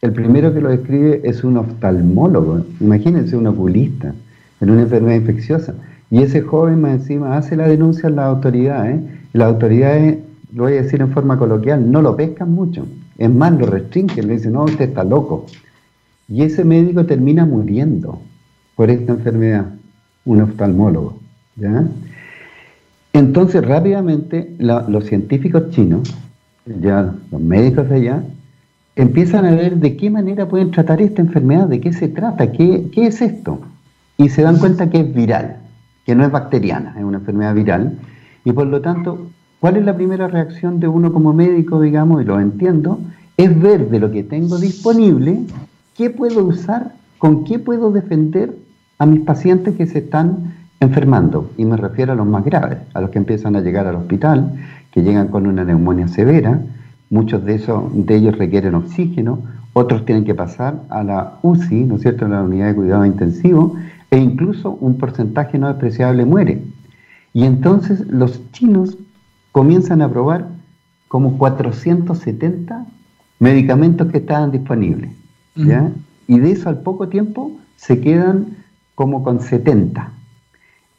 [0.01, 4.15] El primero que lo describe es un oftalmólogo, imagínense un oculista
[4.61, 5.75] en una enfermedad infecciosa.
[6.11, 9.01] Y ese joven más encima hace la denuncia a las autoridades,
[9.33, 10.19] y las autoridades,
[10.55, 12.87] lo voy a decir en forma coloquial, no lo pescan mucho.
[13.17, 15.47] Es más, lo restringen, le dicen, no, usted está loco.
[16.29, 18.21] Y ese médico termina muriendo
[18.77, 19.67] por esta enfermedad,
[20.25, 21.19] un oftalmólogo.
[23.13, 26.13] Entonces rápidamente los científicos chinos,
[26.67, 28.25] ya los médicos de allá,
[28.97, 32.91] empiezan a ver de qué manera pueden tratar esta enfermedad, de qué se trata, qué,
[32.93, 33.61] qué es esto.
[34.17, 35.57] Y se dan cuenta que es viral,
[36.07, 37.99] que no es bacteriana, es una enfermedad viral.
[38.45, 42.25] Y por lo tanto, ¿cuál es la primera reacción de uno como médico, digamos, y
[42.25, 43.01] lo entiendo?
[43.37, 45.41] Es ver de lo que tengo disponible
[45.95, 46.93] ¿Qué puedo usar?
[47.19, 48.57] ¿Con qué puedo defender
[48.99, 51.53] a mis pacientes que se están enfermando?
[51.57, 54.55] Y me refiero a los más graves, a los que empiezan a llegar al hospital,
[54.91, 56.61] que llegan con una neumonía severa.
[57.11, 59.39] Muchos de, esos, de ellos requieren oxígeno,
[59.73, 63.05] otros tienen que pasar a la UCI, ¿no es cierto?, a la unidad de cuidado
[63.05, 63.77] intensivo,
[64.11, 66.61] e incluso un porcentaje no despreciable muere.
[67.33, 68.99] Y entonces los chinos
[69.53, 70.49] comienzan a probar
[71.07, 72.85] como 470
[73.39, 75.24] medicamentos que estaban disponibles.
[75.57, 78.57] Y de eso al poco tiempo se quedan
[78.95, 80.11] como con 70.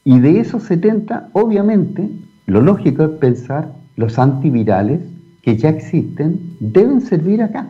[0.04, 2.10] Y de esos 70, obviamente,
[2.46, 5.02] lo lógico es pensar los antivirales
[5.42, 7.68] que ya existen deben servir acá.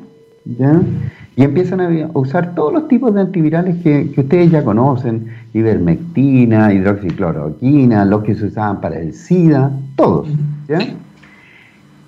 [1.38, 8.06] Y empiezan a usar todos los tipos de antivirales que, ustedes ya conocen, ivermectina, hidroxicloroquina,
[8.06, 10.30] los que se usaban para el SIDA, todos.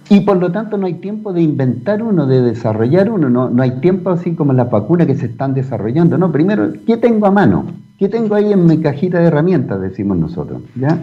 [0.10, 3.64] Y por lo tanto no hay tiempo de inventar uno, de desarrollar uno, no, no
[3.64, 6.18] hay tiempo así como las vacunas que se están desarrollando.
[6.18, 7.66] No, primero, ¿qué tengo a mano?
[8.00, 9.82] ¿Qué tengo ahí en mi cajita de herramientas?
[9.82, 10.62] Decimos nosotros.
[10.76, 11.00] ¿ya?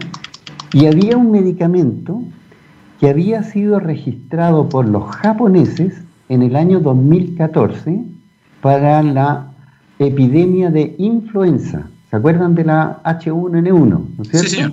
[0.73, 2.21] Y había un medicamento
[2.99, 5.93] que había sido registrado por los japoneses
[6.29, 7.99] en el año 2014
[8.61, 9.51] para la
[9.99, 11.87] epidemia de influenza.
[12.09, 13.87] ¿Se acuerdan de la H1N1?
[13.87, 14.47] ¿no es cierto?
[14.47, 14.71] Sí, señor.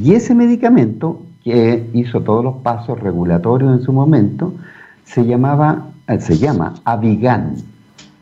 [0.00, 4.54] Y ese medicamento, que hizo todos los pasos regulatorios en su momento,
[5.04, 7.56] se llamaba, eh, se llama Avigan,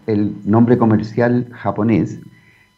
[0.06, 2.18] el nombre comercial japonés,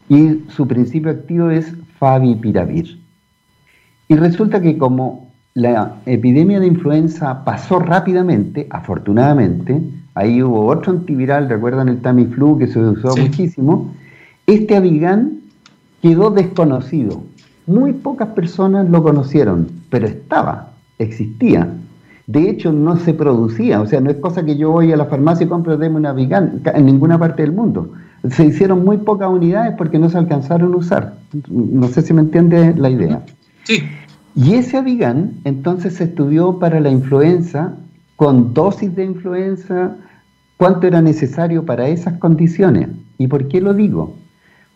[0.09, 2.99] y su principio activo es Favipiravir.
[4.09, 9.81] Y resulta que como la epidemia de influenza pasó rápidamente, afortunadamente,
[10.15, 13.91] ahí hubo otro antiviral, recuerdan el Tamiflu que se usó muchísimo,
[14.45, 15.39] este Avigan
[16.01, 17.23] quedó desconocido.
[17.65, 21.69] Muy pocas personas lo conocieron, pero estaba, existía.
[22.27, 25.05] De hecho, no se producía, o sea, no es cosa que yo voy a la
[25.05, 27.91] farmacia y compro deme un Avigan en ninguna parte del mundo.
[28.29, 31.15] Se hicieron muy pocas unidades porque no se alcanzaron a usar.
[31.49, 33.21] No sé si me entiende la idea.
[33.63, 33.83] Sí.
[34.35, 37.73] Y ese Avigan entonces se estudió para la influenza
[38.15, 39.95] con dosis de influenza,
[40.57, 42.89] cuánto era necesario para esas condiciones.
[43.17, 44.15] ¿Y por qué lo digo?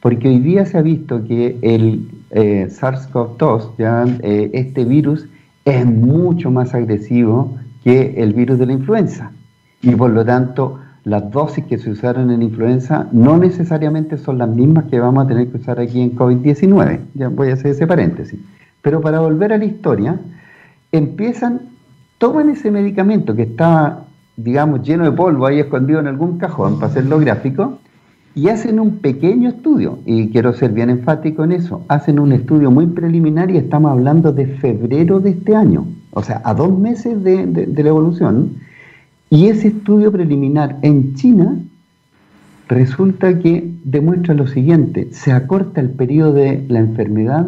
[0.02, 5.28] Porque hoy día se ha visto que el eh, SARS-CoV-2, ya eh, este virus,
[5.66, 9.32] es mucho más agresivo que el virus de la influenza.
[9.82, 14.50] Y por lo tanto, las dosis que se usaron en influenza no necesariamente son las
[14.50, 17.00] mismas que vamos a tener que usar aquí en COVID-19.
[17.14, 18.40] Ya voy a hacer ese paréntesis.
[18.82, 20.20] Pero para volver a la historia,
[20.92, 21.62] empiezan,
[22.18, 24.06] toman ese medicamento que estaba,
[24.36, 27.80] digamos, lleno de polvo ahí escondido en algún cajón, para hacerlo gráfico,
[28.38, 32.69] y hacen un pequeño estudio, y quiero ser bien enfático en eso, hacen un estudio
[32.69, 37.23] muy preliminar y estamos hablando de febrero de este año, o sea, a dos meses
[37.23, 38.58] de, de la evolución,
[39.32, 41.58] y ese estudio preliminar en China
[42.67, 47.47] resulta que demuestra lo siguiente, se acorta el periodo de la enfermedad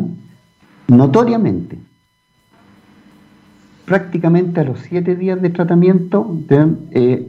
[0.88, 1.78] notoriamente,
[3.86, 6.36] prácticamente a los siete días de tratamiento,
[6.90, 7.28] eh,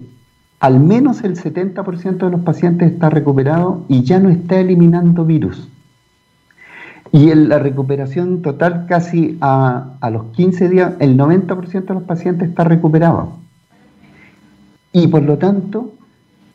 [0.60, 5.68] al menos el 70% de los pacientes está recuperado y ya no está eliminando virus.
[7.12, 12.50] Y en la recuperación total casi a, los 15 días, el 90% de los pacientes
[12.50, 13.32] está recuperado.
[14.92, 15.92] Y por lo tanto,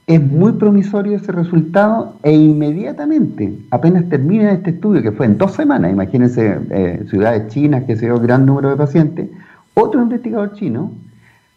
[0.07, 5.53] es muy promisorio ese resultado e inmediatamente, apenas termina este estudio, que fue en dos
[5.53, 9.29] semanas, imagínense eh, ciudades chinas que se dio gran número de pacientes,
[9.73, 10.91] otro investigador chino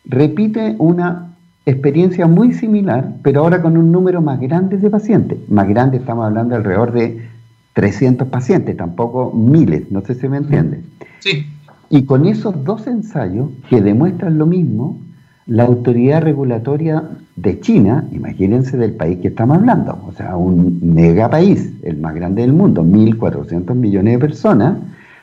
[0.07, 1.28] repite una
[1.71, 5.39] experiencia muy similar, pero ahora con un número más grande de pacientes.
[5.49, 7.29] Más grande estamos hablando de alrededor de
[7.75, 10.81] 300 pacientes, tampoco miles, no sé si me entiende.
[11.21, 11.47] Sí.
[11.91, 14.99] Y con esos dos ensayos que demuestran lo mismo,
[15.47, 17.05] la autoridad regulatoria
[17.37, 22.15] de China, imagínense del país que estamos hablando, o sea, un mega país, el más
[22.15, 24.79] grande del mundo, 1.400 millones de personas,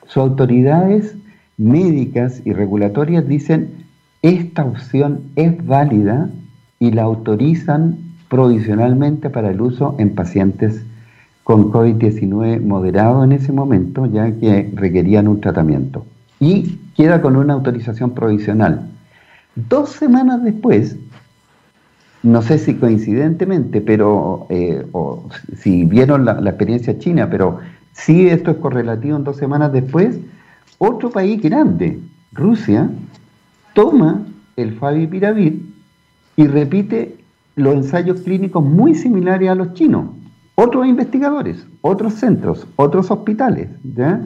[0.07, 1.15] sus autoridades
[1.57, 3.84] médicas y regulatorias dicen,
[4.25, 6.31] esta opción es válida
[6.79, 10.83] y la autorizan provisionalmente para el uso en pacientes
[11.43, 16.07] con COVID-19 moderado en ese momento, ya que requerían un tratamiento.
[16.39, 18.89] Y queda con una autorización provisional.
[19.55, 20.97] Dos semanas después,
[22.23, 27.59] no sé si coincidentemente, pero, eh, o si vieron la, experiencia china, pero
[27.93, 30.17] sí esto es correlativo en dos semanas después,
[30.79, 31.99] otro país grande,
[32.33, 32.89] Rusia,
[33.75, 35.61] toma el Favipiravir
[36.35, 37.17] y repite
[37.55, 40.07] los ensayos clínicos muy similares a los chinos.
[40.55, 44.21] Otros investigadores, otros centros, otros hospitales, ¿ya?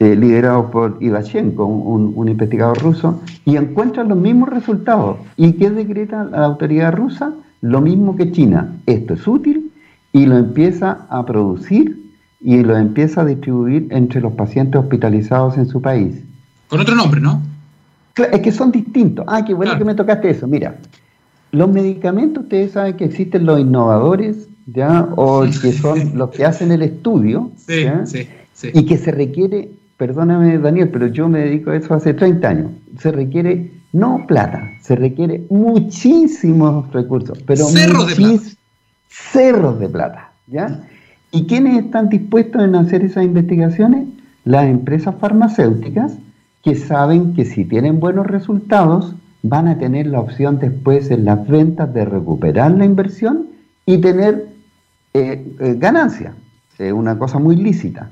[0.00, 5.18] eh, por Ivashenko, un, investigador ruso, y encuentran los mismos resultados.
[5.36, 7.32] ¿Y qué decreta la autoridad rusa?
[7.60, 8.76] Lo mismo que China.
[8.86, 9.72] Esto es útil
[10.12, 12.00] y lo empieza a producir
[12.40, 16.22] y lo empieza a distribuir entre los pacientes hospitalizados en su país.
[16.68, 17.42] Con otro nombre, ¿no?
[18.24, 19.24] Es que son distintos.
[19.28, 20.46] Ah, qué bueno que me tocaste eso.
[20.46, 20.76] Mira,
[21.52, 25.08] los medicamentos, ustedes saben que existen los innovadores, ¿ya?
[25.16, 28.70] O que son los que hacen el estudio, sí, sí, sí.
[28.74, 32.70] y que se requiere perdóname Daniel, pero yo me dedico a eso hace 30 años.
[32.98, 38.42] Se requiere no plata, se requiere muchísimos recursos, pero cerros de plata.
[39.08, 40.84] Cerros de plata, ¿ya?
[41.32, 44.06] ¿Y quiénes están dispuestos en hacer esas investigaciones?
[44.44, 46.12] Las empresas farmacéuticas
[46.62, 51.46] que saben que si tienen buenos resultados van a tener la opción después en las
[51.46, 53.46] ventas de recuperar la inversión
[53.86, 54.48] y tener
[55.14, 56.34] eh, eh, ganancia,
[56.78, 58.10] es una cosa muy lícita.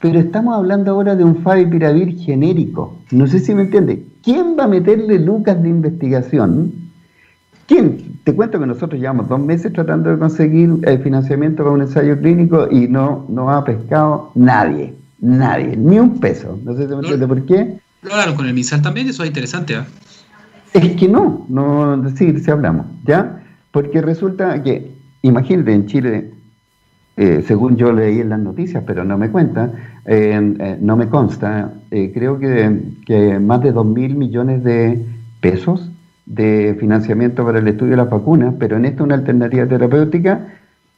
[0.00, 2.96] Pero estamos hablando ahora de un Favipiravir genérico.
[3.10, 4.02] No sé si me entiende.
[4.22, 6.72] ¿Quién va a meterle lucas de investigación?
[7.66, 8.18] ¿Quién?
[8.24, 12.18] Te cuento que nosotros llevamos dos meses tratando de conseguir el financiamiento para un ensayo
[12.18, 14.94] clínico y no, no ha pescado nadie.
[15.20, 15.76] Nadie.
[15.76, 16.58] Ni un peso.
[16.64, 17.78] No sé si me entiende por qué.
[18.02, 19.08] ¿Lo hablaron con el MISAL también?
[19.08, 19.74] Eso es interesante.
[19.74, 19.84] ¿eh?
[20.72, 21.46] Es que no.
[21.48, 22.86] no sí, sí hablamos.
[23.04, 23.42] ¿Ya?
[23.70, 24.90] Porque resulta que,
[25.22, 26.30] imagínate, en Chile
[27.22, 29.70] eh, según yo leí en las noticias, pero no me cuenta,
[30.06, 35.04] eh, no me consta, eh, creo que, más de 2 mil millones de
[35.42, 35.90] pesos
[36.24, 40.46] de financiamiento para el estudio de las vacunas, pero en esta una alternativa terapéutica,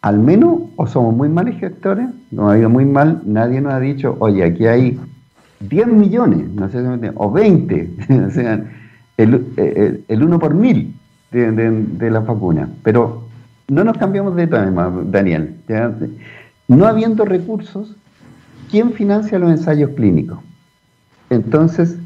[0.02, 3.80] al menos o somos muy malos gestores, nos ha ido muy mal, nadie nos ha
[3.80, 4.98] dicho, oye, aquí hay
[5.60, 7.90] 10 millones, no sé si o 20,
[8.26, 8.64] o sea,
[9.16, 10.94] el, el, 1 por mil
[11.30, 12.20] de, de, de
[12.82, 13.28] pero
[13.68, 15.56] no nos cambiamos de tema, Daniel.
[16.68, 17.96] No habiendo recursos,
[18.70, 20.38] ¿quién financia los ensayos clínicos?
[21.30, 21.96] Entonces,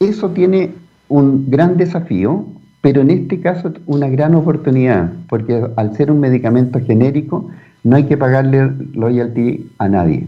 [0.00, 0.74] eso tiene
[1.08, 2.44] un gran desafío,
[2.80, 7.50] pero en este caso una gran oportunidad, porque al ser un medicamento genérico,
[7.84, 10.26] no hay que pagarle loyalty a nadie.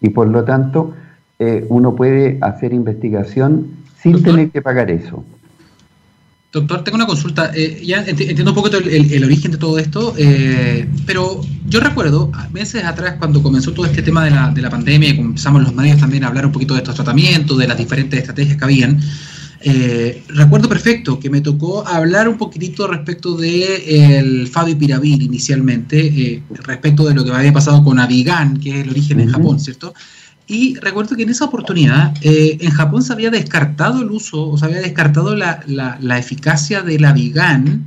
[0.00, 0.94] Y por lo tanto,
[1.38, 3.68] eh, uno puede hacer investigación
[4.00, 5.24] sin tener que pagar eso.
[6.52, 7.50] Doctor, tengo una consulta.
[7.52, 12.84] Eh, ya entiendo un poco el, origen de todo esto, eh, pero yo recuerdo meses
[12.84, 15.98] atrás cuando comenzó todo este tema de la, de la pandemia y comenzamos los medios
[15.98, 19.00] también a hablar un poquito de estos tratamientos, de las diferentes estrategias que habían.
[19.66, 27.06] Eh, recuerdo perfecto que me tocó hablar un poquitito respecto de el Favipiravir inicialmente, respecto
[27.06, 29.94] de lo que había pasado con Avigan, que es el origen en Japón, ¿cierto?
[30.46, 34.58] Y recuerdo que en esa oportunidad eh, en Japón se había descartado el uso, o
[34.58, 37.86] se había descartado la, la, eficacia de la Vigan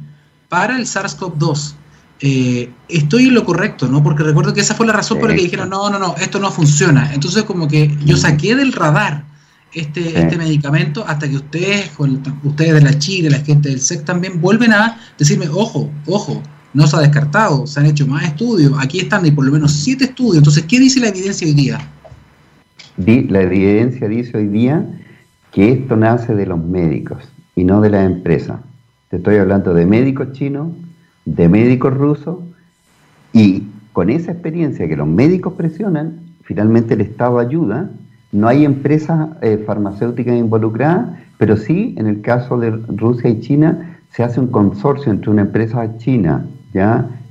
[0.50, 1.74] para el SARS-CoV-2.
[2.20, 4.02] Eh, estoy en lo correcto, ¿no?
[4.02, 6.40] Porque recuerdo que esa fue la razón por la que dijeron, no, no, no, esto
[6.40, 7.14] no funciona.
[7.14, 9.27] Entonces como que yo saqué del radar
[9.74, 13.80] este, este medicamento hasta que ustedes, con, ustedes de la CHI, de la gente del
[13.80, 16.41] SEC también, vuelven a decirme, ojo, ojo,
[16.74, 19.72] no se ha descartado, se han hecho más estudios, aquí están, y por lo menos
[19.72, 20.38] siete estudios.
[20.38, 21.80] Entonces, ¿qué dice la evidencia hoy día?
[22.97, 24.84] la evidencia dice hoy día
[25.51, 27.24] que esto nace de los médicos
[27.55, 28.59] y no de las empresas.
[29.09, 30.70] Te estoy hablando de médicos chinos,
[31.26, 32.39] de médicos rusos,
[33.34, 33.63] y
[33.93, 37.89] con esa experiencia que los médicos presionan, finalmente el Estado ayuda.
[38.32, 44.00] No hay empresas eh, farmacéuticas involucradas, pero sí, en el caso de Rusia y China,
[44.12, 46.46] se hace un consorcio entre una empresa china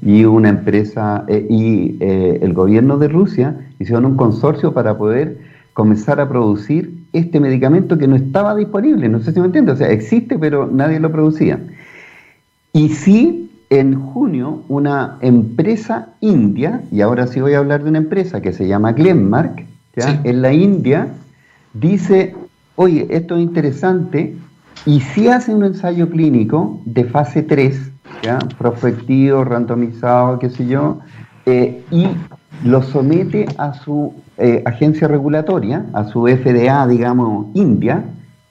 [0.02, 5.38] y una empresa eh, y eh, el gobierno de Rusia hicieron un consorcio para poder
[5.72, 9.76] comenzar a producir este medicamento que no estaba disponible, no sé si me entiende, o
[9.76, 11.60] sea, existe pero nadie lo producía.
[12.72, 17.98] Y sí, en junio, una empresa india, y ahora sí voy a hablar de una
[17.98, 19.64] empresa que se llama Glenmark,
[19.96, 21.08] en la India,
[21.72, 22.34] dice,
[22.76, 24.36] oye, esto es interesante,
[24.84, 27.92] y si hace un ensayo clínico de fase 3,
[28.22, 28.38] ¿ya?
[28.58, 30.98] prospectivo, randomizado, qué sé yo,
[31.46, 32.08] eh, y
[32.64, 38.04] lo somete a su eh, agencia regulatoria, a su FDA, digamos, India,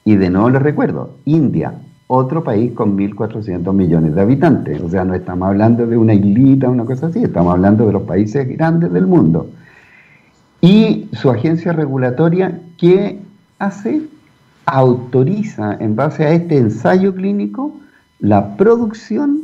[0.03, 1.73] y de nuevo les recuerdo, India,
[2.07, 4.81] otro país con 1.400 millones de habitantes.
[4.81, 8.03] O sea, no estamos hablando de una islita, una cosa así, estamos hablando de los
[8.03, 9.49] países grandes del mundo.
[10.65, 13.19] Y su agencia regulatoria, ¿qué
[13.59, 14.01] hace?
[14.65, 17.71] Autoriza, en base a este ensayo clínico,
[18.17, 19.43] la producción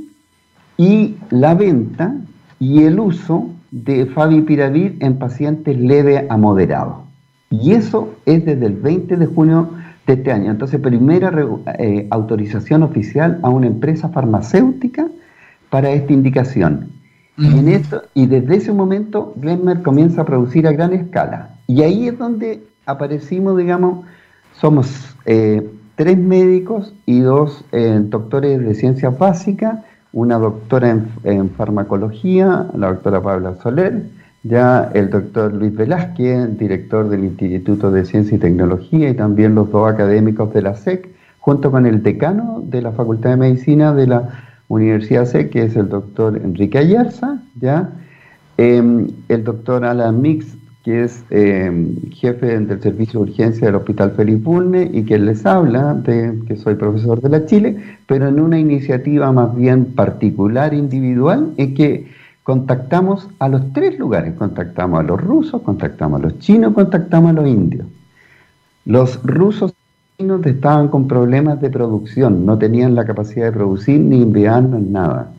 [0.78, 2.15] y la venta
[2.59, 7.03] y el uso de favipiravir en pacientes leve a moderado.
[7.51, 9.69] Y eso es desde el 20 de junio
[10.07, 10.49] de este año.
[10.49, 11.32] Entonces, primera
[11.78, 15.07] eh, autorización oficial a una empresa farmacéutica
[15.69, 17.01] para esta indicación.
[17.41, 21.49] Y, en esto, y desde ese momento, Glenmark comienza a producir a gran escala.
[21.67, 24.05] Y ahí es donde aparecimos, digamos,
[24.59, 29.79] somos eh, tres médicos y dos eh, doctores de ciencias básicas
[30.13, 34.03] una doctora en, farmacología, la doctora Pablo Soler,
[34.43, 39.71] ya el doctor Luis Velázquez, director del Instituto de Ciencia y Tecnología, y también los
[39.71, 44.07] dos académicos de la SEC, junto con el decano de la Facultad de Medicina de
[44.07, 44.29] la
[44.72, 47.89] Universidad SEC, que es el doctor Enrique Ayarza, ya
[48.57, 50.45] em, el doctor Alan Mix,
[50.84, 55.45] que es em, jefe del servicio de urgencia del Hospital Felipe Bulne y que les
[55.45, 60.74] habla de que soy profesor de la Chile, pero en una iniciativa más bien particular,
[60.74, 62.07] individual, es que
[62.43, 67.34] contactamos a los tres lugares, contactamos a los rusos, contactamos a los chinos, contactamos a
[67.34, 67.88] los indios.
[68.86, 69.74] Los rusos
[70.22, 75.32] y estaban con problemas de producción, no tenían la capacidad de producir ni enviarnos nada.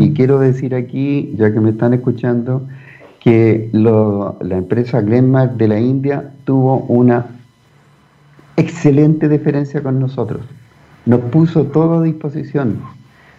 [0.00, 2.66] Y quiero decir aquí, ya que me están escuchando,
[3.20, 7.26] que la empresa Glenmark de la India tuvo una
[8.56, 10.42] excelente diferencia con nosotros.
[11.06, 12.78] Nos puso todo a disposición.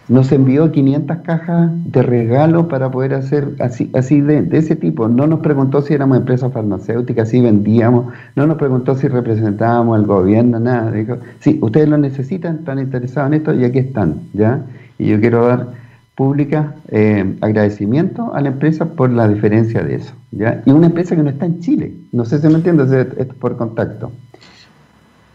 [0.10, 5.08] Nos envió 500 cajas de regalo para poder hacer así, así de, ese tipo.
[5.08, 10.08] No nos preguntó si éramos empresa farmacéutica, si vendíamos, no nos preguntó si representábamos al
[10.08, 10.92] gobierno, nada.
[10.92, 14.62] Dijo, sí, ustedes lo necesitan, están interesados en esto y aquí están, ¿ya?
[14.98, 15.68] Y yo quiero dar
[16.16, 20.64] pública eh, agradecimiento a la empresa por la diferencia de eso, ¿ya?
[20.66, 23.58] Y una empresa que no está en Chile, no sé si me entiendes, es por
[23.58, 24.12] contacto.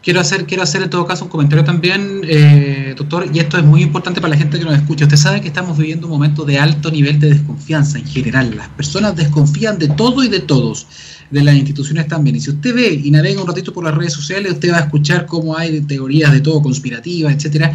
[0.05, 3.65] Quiero hacer, quiero hacer en todo caso un comentario también, eh, doctor, y esto es
[3.65, 5.07] muy importante para la gente que nos escucha.
[5.07, 8.55] Usted sabe que estamos viviendo un momento de alto nivel de desconfianza en general.
[8.55, 10.87] Las personas desconfían de todo y de todos,
[11.31, 12.37] de las instituciones también.
[12.37, 14.81] Y si usted ve y navega un ratito por las redes sociales, usted va a
[14.81, 17.73] escuchar cómo hay teorías de todo conspirativas, etcétera.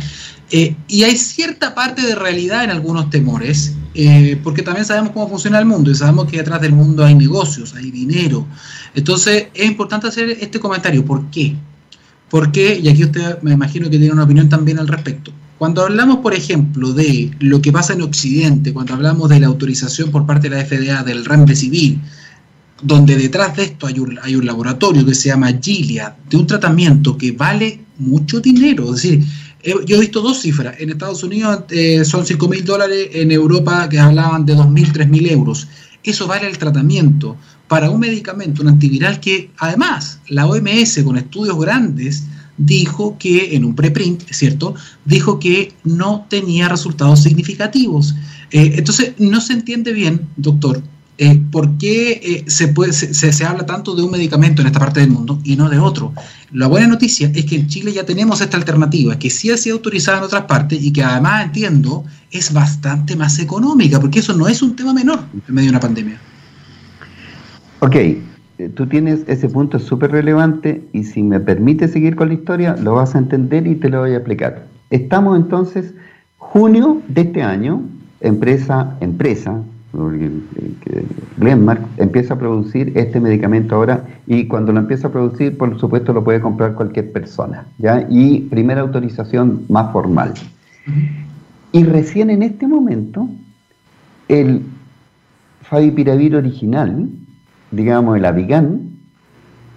[0.51, 5.27] Eh, y hay cierta parte de realidad en algunos temores, eh, porque también sabemos cómo
[5.29, 8.45] funciona el mundo y sabemos que detrás del mundo hay negocios, hay dinero.
[8.93, 11.03] Entonces es importante hacer este comentario.
[11.03, 11.55] ¿Por qué?
[12.29, 16.19] Porque, y aquí usted me imagino que tiene una opinión también al respecto, cuando hablamos,
[16.19, 20.49] por ejemplo, de lo que pasa en Occidente, cuando hablamos de la autorización por parte
[20.49, 21.99] de la FDA del civil,
[22.81, 26.47] donde detrás de esto hay un, hay un laboratorio que se llama Gilead, de un
[26.47, 29.25] tratamiento que vale mucho dinero, es decir,
[29.85, 33.89] yo he visto dos cifras, en Estados Unidos eh, son 5 mil dólares, en Europa
[33.89, 35.67] que hablaban de 2.000, 3.000 euros,
[36.01, 37.35] eso vale el tratamiento
[37.69, 42.25] para un medicamento, un antiviral que además la OMS con estudios grandes
[42.57, 44.73] dijo que en un preprint, ¿cierto?
[45.05, 48.15] Dijo que no tenía resultados significativos.
[48.51, 50.81] Eh, entonces, no se entiende bien, doctor,
[51.19, 55.01] eh, por qué eh, se, puede, se, habla tanto de un medicamento en esta parte
[55.01, 56.11] del mundo y no de otro.
[56.51, 59.75] La buena noticia es que en Chile ya tenemos esta alternativa, que sí ha sido
[59.75, 64.47] autorizada en otras partes y que además entiendo es bastante más económica, porque eso no
[64.47, 66.19] es un tema menor en medio de una pandemia.
[67.81, 68.21] Ok, eh,
[68.75, 72.95] tú tienes ese punto súper relevante y si me permite seguir con la historia, lo
[72.95, 74.65] vas a entender y te lo voy a explicar.
[74.89, 75.93] Estamos entonces,
[76.37, 77.81] junio de este año,
[78.19, 79.61] empresa, empresa,
[81.37, 86.11] Glenmark empieza a producir este medicamento ahora y cuando lo empieza a producir, por supuesto,
[86.11, 88.05] lo puede comprar cualquier persona, ¿ya?
[88.09, 90.33] Y primera autorización más formal.
[91.71, 93.29] Y recién en este momento,
[94.27, 94.63] el
[95.61, 97.07] Favipiravir original,
[97.71, 98.89] digamos, el Avigan,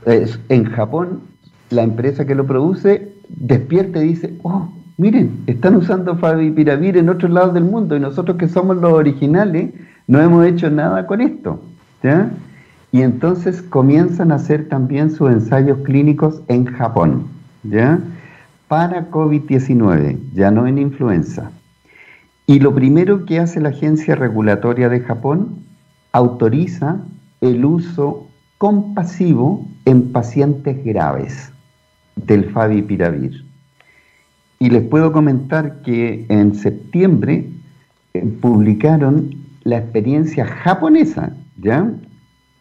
[0.06, 1.20] en Japón,
[1.70, 4.68] la empresa que lo produce despierta y dice, oh,
[4.98, 9.70] miren, están usando Favipiravir en otros lados del mundo y nosotros que somos los originales
[10.06, 11.60] no hemos hecho nada con esto.
[12.02, 12.30] ¿ya?
[12.90, 17.26] Y entonces comienzan a hacer también sus ensayos clínicos en Japón,
[17.62, 18.00] ¿ya?
[18.68, 21.50] Para COVID-19, ya no en influenza.
[22.46, 25.64] Y lo primero que hace la agencia regulatoria de Japón,
[26.12, 26.98] autoriza
[27.42, 31.52] el uso compasivo en pacientes graves
[32.16, 33.44] del favipiravir.
[34.58, 37.50] Y les puedo comentar que en septiembre
[38.14, 39.34] eh, publicaron
[39.64, 41.90] la experiencia japonesa, ¿ya?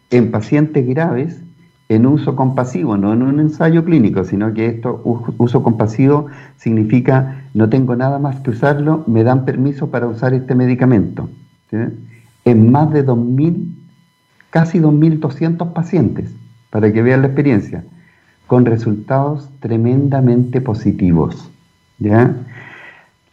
[0.09, 1.39] En pacientes graves
[1.87, 5.01] en uso compasivo, no en un ensayo clínico, sino que esto,
[5.37, 6.27] uso compasivo,
[6.57, 11.29] significa no tengo nada más que usarlo, me dan permiso para usar este medicamento.
[12.45, 13.80] En más de 2.000
[14.51, 16.35] casi 2.200 pacientes,
[16.69, 17.83] para que vean la experiencia,
[18.45, 21.49] con resultados tremendamente positivos.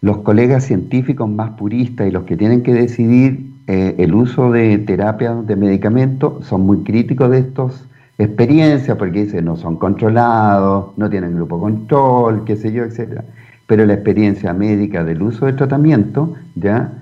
[0.00, 4.78] Los colegas científicos más puristas y los que tienen que decidir eh, el uso de
[4.78, 7.84] terapia de medicamentos son muy críticos de estas
[8.16, 13.22] experiencias porque dicen no son controlados, no tienen grupo control, qué sé yo, etc.
[13.66, 16.92] Pero la experiencia médica del uso de tratamiento ya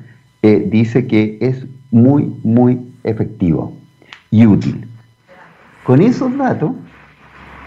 [0.41, 3.75] eh, dice que es muy, muy efectivo
[4.31, 4.87] y útil.
[5.85, 6.73] Con esos datos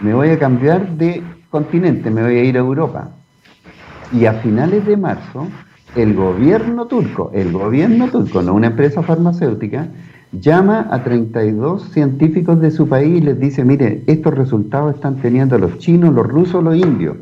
[0.02, 3.12] me voy a cambiar de continente, me voy a ir a Europa.
[4.12, 5.48] Y a finales de marzo,
[5.96, 9.88] el gobierno turco, el gobierno turco, no una empresa farmacéutica,
[10.32, 15.58] llama a 32 científicos de su país y les dice, mire, estos resultados están teniendo
[15.58, 17.18] los chinos, los rusos, los indios.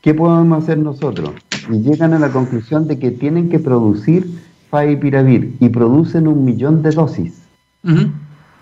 [0.00, 1.30] ¿Qué podemos hacer nosotros?
[1.70, 4.26] Y llegan a la conclusión de que tienen que producir
[4.70, 7.46] Favipiravir y producen un millón de dosis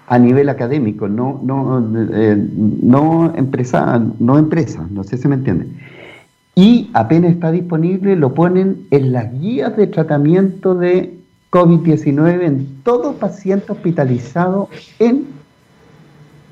[0.07, 1.82] a nivel académico, no, no,
[2.12, 2.36] eh,
[2.82, 5.66] no, empresa, no empresa, no sé si me entiende.
[6.55, 11.18] Y apenas está disponible, lo ponen en las guías de tratamiento de
[11.50, 15.26] COVID-19 en todo paciente hospitalizado en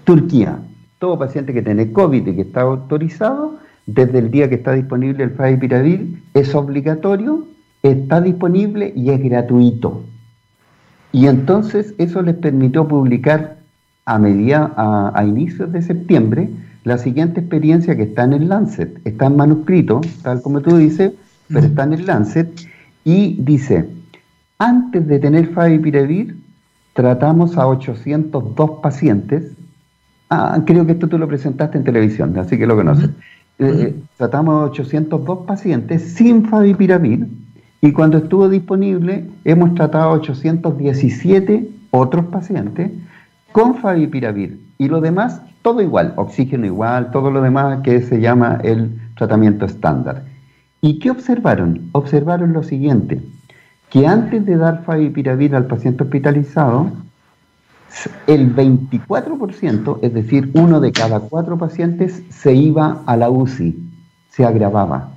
[0.05, 0.59] Turquía.
[0.99, 5.25] Todo paciente que tiene COVID y que está autorizado, desde el día que está disponible
[5.25, 7.47] el Favipiravir, es obligatorio
[7.83, 10.03] está disponible y es gratuito.
[11.13, 13.59] Y entonces eso les permitió publicar
[14.07, 16.51] a, media, a, inicios de septiembre
[16.85, 18.99] la siguiente experiencia que está en el Lancet.
[19.05, 21.13] Está en manuscrito, tal como tú dices,
[21.49, 22.51] pero está en el Lancet.
[23.05, 23.89] Y dice,
[24.59, 26.37] antes de tener Favipiravir,
[26.95, 29.53] tratamos a 802 pacientes.
[30.31, 33.11] Ah, creo que esto tú lo presentaste en televisión, así que lo conoces.
[33.59, 37.29] Eh, tratamos a 802 pacientes sin Favipiravir
[37.83, 42.93] y cuando estuvo disponible hemos tratado a 817 otros pacientes
[43.51, 48.59] con Favipiravir y lo demás todo igual, oxígeno igual, todo lo demás que se llama
[48.63, 50.25] el tratamiento estándar.
[50.81, 51.89] ¿Y qué observaron?
[51.93, 53.21] Observaron lo siguiente,
[53.91, 56.91] que antes de dar Favipiravir al paciente hospitalizado,
[58.27, 63.77] el 24%, es decir, uno de cada cuatro pacientes, se iba a la UCI,
[64.31, 65.11] se agravaba.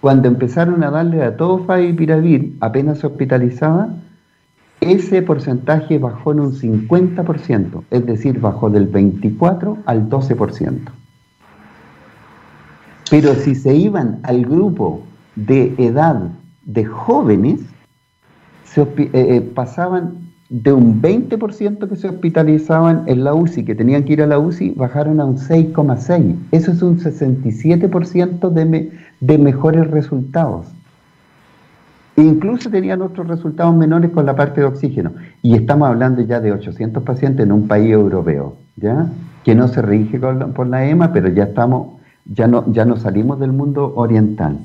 [0.00, 3.88] Cuando empezaron a darle a todo Favipiravir, apenas se hospitalizaba,
[4.80, 10.78] ese porcentaje bajó en un 50%, es decir, bajó del 24 al 12%.
[13.10, 15.02] Pero si se iban al grupo
[15.34, 16.30] de edad
[16.64, 17.60] de jóvenes,
[18.64, 24.04] se, eh, eh, pasaban de un 20% que se hospitalizaban en la UCI, que tenían
[24.04, 26.36] que ir a la UCI, bajaron a un 6,6.
[26.52, 30.66] Eso es un 67% de, de mejores resultados.
[32.16, 35.12] E incluso tenían otros resultados menores con la parte de oxígeno.
[35.42, 39.06] Y estamos hablando ya de 800 pacientes en un país europeo, ¿ya?
[39.44, 43.38] Que no se rige por la EMA, pero ya estamos, ya no, ya no salimos
[43.38, 44.58] del mundo oriental.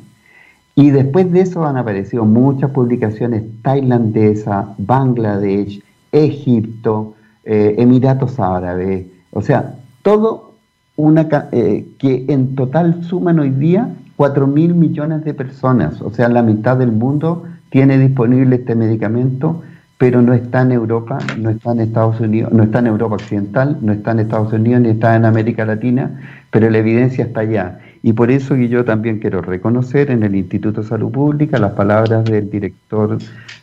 [0.75, 9.41] Y después de eso han aparecido muchas publicaciones tailandesas, Bangladesh, Egipto, eh, Emiratos Árabes, o
[9.41, 10.53] sea, todo
[10.95, 16.29] una eh, que en total suman hoy día 4 mil millones de personas, o sea,
[16.29, 19.63] la mitad del mundo tiene disponible este medicamento,
[19.97, 23.77] pero no está en Europa, no está en Estados Unidos, no está en Europa Occidental,
[23.81, 26.19] no está en Estados Unidos ni está en América Latina,
[26.51, 27.79] pero la evidencia está allá.
[28.05, 31.71] Y por eso que yo también quiero reconocer en el Instituto de Salud Pública las
[31.71, 33.17] palabras del director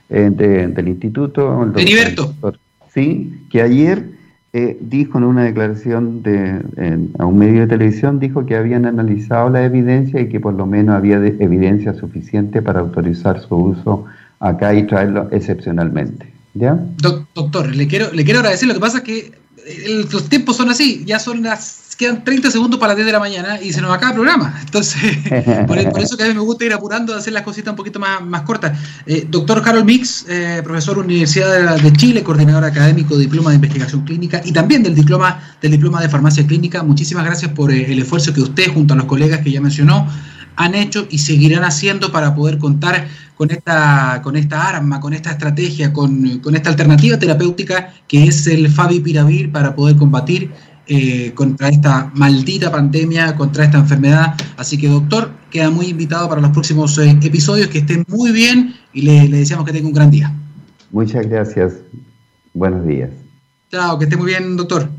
[0.09, 2.59] eh, del instituto, el doctor,
[2.93, 4.07] sí, que ayer
[4.53, 6.61] eh, dijo en una declaración de,
[7.19, 10.67] a un medio de televisión, dijo que habían analizado la evidencia y que por lo
[10.67, 14.07] menos había evidencia suficiente para autorizar su uso
[14.41, 16.33] acá y traerlo excepcionalmente.
[16.55, 16.77] ¿Ya?
[17.35, 18.67] doctor, le quiero, le quiero agradecer.
[18.67, 19.19] Lo que pasa es que
[19.67, 23.13] eh, los tiempos son así, ya son las quedan 30 segundos para las 10 de
[23.13, 24.59] la mañana y se nos acaba el programa.
[24.65, 25.19] Entonces,
[25.67, 28.01] por, eso que a mí me gusta ir apurando a hacer las cositas un poquito
[28.01, 28.79] más, más cortas.
[29.05, 34.03] Eh, doctor Harold Mix, eh, profesor Universidad de, Chile, coordinador académico de Diploma de Investigación
[34.07, 36.83] Clínica y también del Diploma, del diploma de Farmacia Clínica.
[36.83, 40.09] Muchísimas gracias por eh, el esfuerzo que usted, junto a los colegas que ya mencionó,
[40.57, 45.31] han hecho y seguirán haciendo para poder contar con esta, con esta arma, con esta
[45.33, 50.51] estrategia, con, con esta alternativa terapéutica que es el Favipiravir para poder combatir
[50.93, 54.35] eh, contra esta maldita pandemia, contra esta enfermedad.
[54.57, 58.75] Así que, doctor, queda muy invitado para los próximos eh, episodios, que estén muy bien
[58.93, 60.35] y le, le deseamos que tenga un gran día.
[60.91, 61.75] Muchas gracias.
[62.55, 63.11] Buenos días.
[63.71, 64.91] Chao, que esté muy bien, doctor.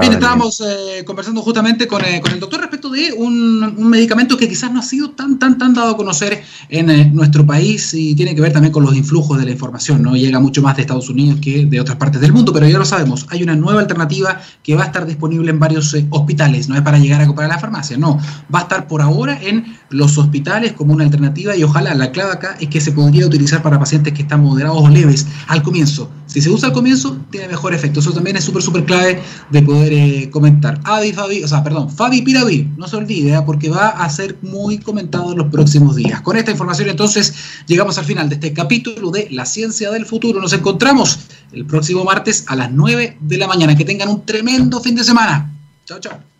[0.00, 4.36] Bien, estábamos eh, conversando justamente con, eh, con, el doctor respecto de un, un, medicamento
[4.36, 7.94] que quizás no ha sido tan, tan, tan dado a conocer en eh, nuestro país
[7.94, 10.16] y tiene que ver también con los influjos de la información, ¿no?
[10.16, 12.84] Llega mucho más de Estados Unidos que de otras partes del mundo, pero ya lo
[12.84, 16.82] sabemos, hay una nueva alternativa que va a estar disponible en varios hospitales, no es
[16.82, 18.18] para llegar a comprar a la farmacia, no,
[18.52, 22.32] va a estar por ahora en los hospitales como una alternativa y ojalá la clave
[22.32, 26.10] acá es que se podría utilizar para pacientes que están moderados o leves al comienzo.
[26.26, 28.00] Si se usa al comienzo, tiene mejor efecto.
[28.00, 30.80] Eso también es súper, súper clave de poder eh, comentar.
[30.84, 33.42] Avi, Fabi, o sea, perdón, Fabi Piravi, no se olvide, ¿eh?
[33.46, 36.20] porque va a ser muy comentado en los próximos días.
[36.22, 37.34] Con esta información, entonces,
[37.66, 40.40] llegamos al final de este capítulo de La Ciencia del Futuro.
[40.40, 41.20] Nos encontramos
[41.52, 43.76] el próximo martes a las 9 de la mañana.
[43.76, 45.52] Que tengan un tremendo fin de semana.
[45.86, 46.33] Chao, chao.